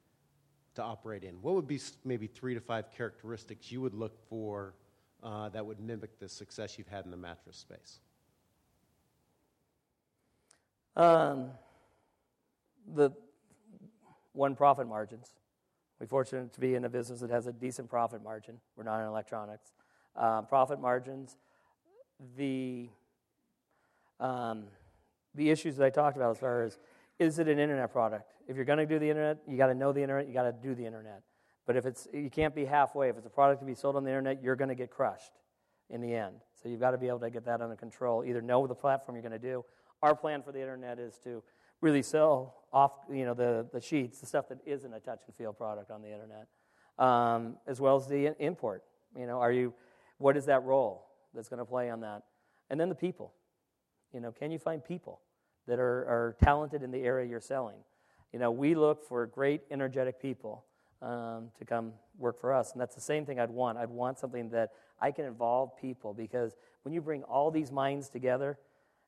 [0.76, 4.74] to operate in, what would be maybe three to five characteristics you would look for
[5.22, 7.98] uh, that would mimic the success you've had in the mattress space?
[10.96, 11.50] Um,
[12.94, 13.10] the
[14.36, 15.34] one profit margins.
[15.98, 18.60] We're fortunate to be in a business that has a decent profit margin.
[18.76, 19.72] We're not in electronics.
[20.14, 21.36] Uh, profit margins,
[22.36, 22.88] the
[24.20, 24.64] um,
[25.34, 26.78] the issues that I talked about as far as
[27.18, 28.32] is it an internet product?
[28.48, 30.28] If you're going to do the internet, you got to know the internet.
[30.28, 31.22] You got to do the internet.
[31.66, 33.08] But if it's you can't be halfway.
[33.08, 35.32] If it's a product to be sold on the internet, you're going to get crushed
[35.90, 36.36] in the end.
[36.62, 38.24] So you've got to be able to get that under control.
[38.24, 39.64] Either know the platform you're going to do.
[40.02, 41.42] Our plan for the internet is to
[41.80, 45.34] really sell off, you know, the, the sheets, the stuff that isn't a touch and
[45.34, 46.46] feel product on the internet,
[46.98, 48.82] um, as well as the import.
[49.18, 49.72] You know, are you,
[50.18, 52.22] what is that role that's going to play on that?
[52.70, 53.32] And then the people.
[54.12, 55.20] You know, can you find people
[55.66, 57.76] that are, are talented in the area you're selling?
[58.32, 60.64] You know, we look for great, energetic people
[61.02, 62.72] um, to come work for us.
[62.72, 63.78] And that's the same thing I'd want.
[63.78, 64.70] I'd want something that
[65.00, 68.58] I can involve people because when you bring all these minds together,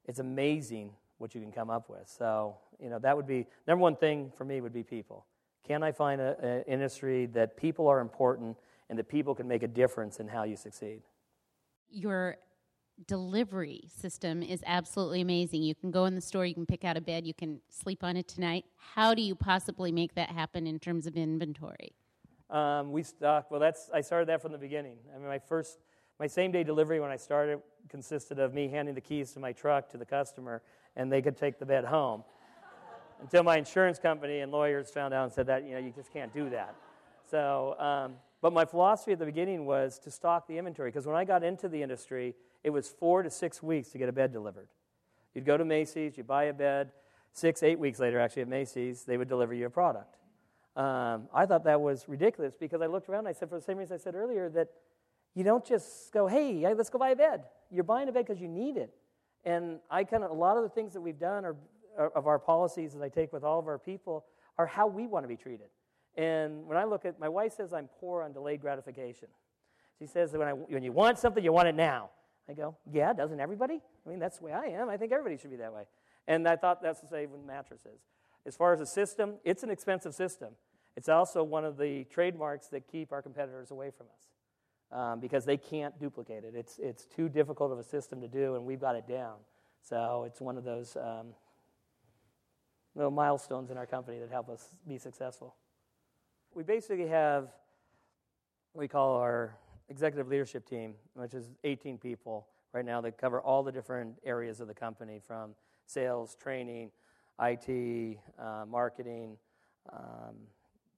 [0.06, 2.08] it's amazing what you can come up with.
[2.08, 5.26] So, you know, that would be number one thing for me would be people.
[5.66, 8.56] Can I find an industry that people are important
[8.88, 11.02] and that people can make a difference in how you succeed?
[11.90, 12.36] your
[13.06, 15.62] delivery system is absolutely amazing.
[15.62, 18.02] You can go in the store, you can pick out a bed, you can sleep
[18.02, 18.64] on it tonight.
[18.94, 21.92] How do you possibly make that happen in terms of inventory?
[22.50, 23.50] Um, we stock.
[23.50, 24.96] Well, that's I started that from the beginning.
[25.14, 25.78] I mean, my first,
[26.18, 29.52] my same day delivery when I started consisted of me handing the keys to my
[29.52, 30.62] truck to the customer,
[30.96, 32.24] and they could take the bed home.
[33.20, 36.12] Until my insurance company and lawyers found out and said that you know you just
[36.12, 36.74] can't do that.
[37.30, 41.16] So, um, but my philosophy at the beginning was to stock the inventory because when
[41.16, 44.32] I got into the industry, it was four to six weeks to get a bed
[44.32, 44.68] delivered.
[45.34, 46.90] You'd go to Macy's, you buy a bed.
[47.32, 50.16] Six, eight weeks later, actually at Macy's, they would deliver you a product.
[50.74, 53.64] Um, I thought that was ridiculous because I looked around and I said, for the
[53.64, 54.68] same reason I said earlier, that
[55.38, 57.44] you don't just go, hey, let's go buy a bed.
[57.70, 58.92] You're buying a bed because you need it.
[59.44, 61.54] And I kind of, a lot of the things that we've done are,
[61.96, 64.24] are, of our policies that I take with all of our people
[64.58, 65.68] are how we want to be treated.
[66.16, 69.28] And when I look at, my wife says I'm poor on delayed gratification.
[70.00, 72.10] She says that when, I, when you want something, you want it now.
[72.48, 73.80] I go, yeah, doesn't everybody?
[74.04, 74.88] I mean, that's the way I am.
[74.88, 75.84] I think everybody should be that way.
[76.26, 78.00] And I thought that's the same with mattresses.
[78.44, 80.54] As far as a system, it's an expensive system.
[80.96, 84.28] It's also one of the trademarks that keep our competitors away from us
[84.92, 86.54] um, because they can't duplicate it.
[86.54, 89.36] It's, it's too difficult of a system to do, and we've got it down.
[89.82, 91.28] So it's one of those um,
[92.94, 95.54] little milestones in our company that help us be successful.
[96.54, 97.48] We basically have
[98.72, 99.56] what we call our
[99.88, 104.60] executive leadership team, which is 18 people right now that cover all the different areas
[104.60, 105.54] of the company from
[105.86, 106.90] sales, training,
[107.40, 109.36] IT, uh, marketing,
[109.92, 110.34] um,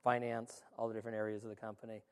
[0.02, 2.02] finance, all the different areas of the company.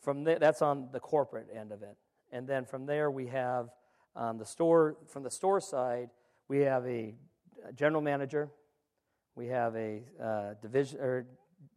[0.00, 1.96] From that's on the corporate end of it.
[2.32, 3.70] And then from there, we have
[4.16, 6.10] um, the store, from the store side,
[6.48, 7.14] we have a
[7.74, 8.50] general manager,
[9.34, 11.26] we have a uh, division or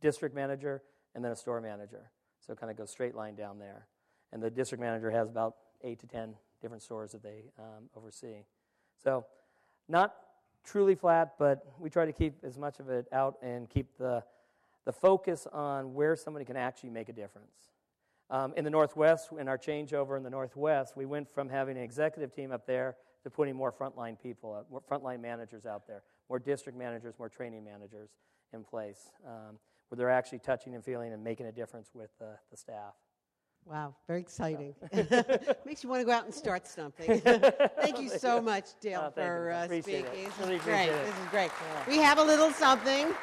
[0.01, 0.81] district manager,
[1.15, 2.09] and then a store manager.
[2.39, 3.87] So it kind of goes straight line down there.
[4.31, 8.45] And the district manager has about eight to ten different stores that they um, oversee.
[9.03, 9.25] So
[9.89, 10.15] not
[10.63, 14.23] truly flat, but we try to keep as much of it out and keep the,
[14.85, 17.72] the focus on where somebody can actually make a difference.
[18.29, 21.83] Um, in the Northwest, in our changeover in the Northwest, we went from having an
[21.83, 26.03] executive team up there to putting more frontline people, uh, more frontline managers out there,
[26.29, 28.09] more district managers, more training managers
[28.53, 29.57] in place, um,
[29.89, 32.93] where they're actually touching and feeling and making a difference with uh, the staff.
[33.65, 34.75] Wow, very exciting.
[35.65, 37.21] Makes you want to go out and start something.
[37.81, 40.05] Thank you so much, Dale, Oh, for uh, speaking.
[40.05, 40.13] it.
[40.13, 40.89] This Really great.
[40.89, 41.51] This is great.
[41.61, 41.83] Yeah.
[41.87, 43.13] We have a little something.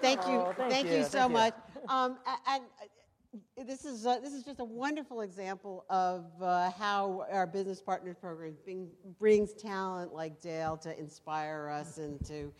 [0.00, 0.34] Thank you.
[0.34, 1.02] Oh, thank you you.
[1.04, 1.34] so Thank you.
[1.34, 1.54] much.
[1.88, 6.70] Um, a- and uh, this is uh, this is just a wonderful example of uh,
[6.72, 8.88] how our business partners program bring,
[9.18, 12.52] brings talent like Dale to inspire us and to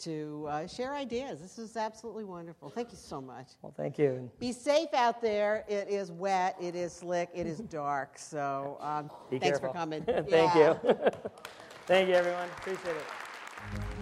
[0.00, 1.40] to uh, share ideas.
[1.40, 2.70] This is absolutely wonderful.
[2.70, 3.48] Thank you so much.
[3.60, 4.30] Well, thank you.
[4.38, 5.64] Be safe out there.
[5.68, 6.56] It is wet.
[6.60, 7.28] It is slick.
[7.34, 8.16] It is dark.
[8.18, 9.74] So um, Be thanks careful.
[9.74, 10.02] for coming.
[10.04, 10.74] thank Yeah.
[10.84, 10.94] you.
[11.86, 12.48] thank you, everyone.
[12.58, 13.02] Appreciate it.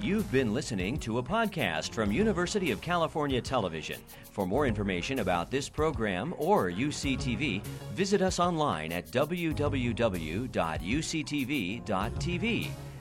[0.00, 4.00] You've been listening to a podcast from University of California Television.
[4.30, 7.62] For more information about this program or UCTV,
[7.94, 9.50] visit us online at www.uctv.tv.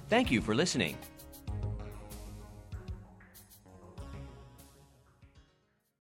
[0.10, 0.98] Thank you for listening.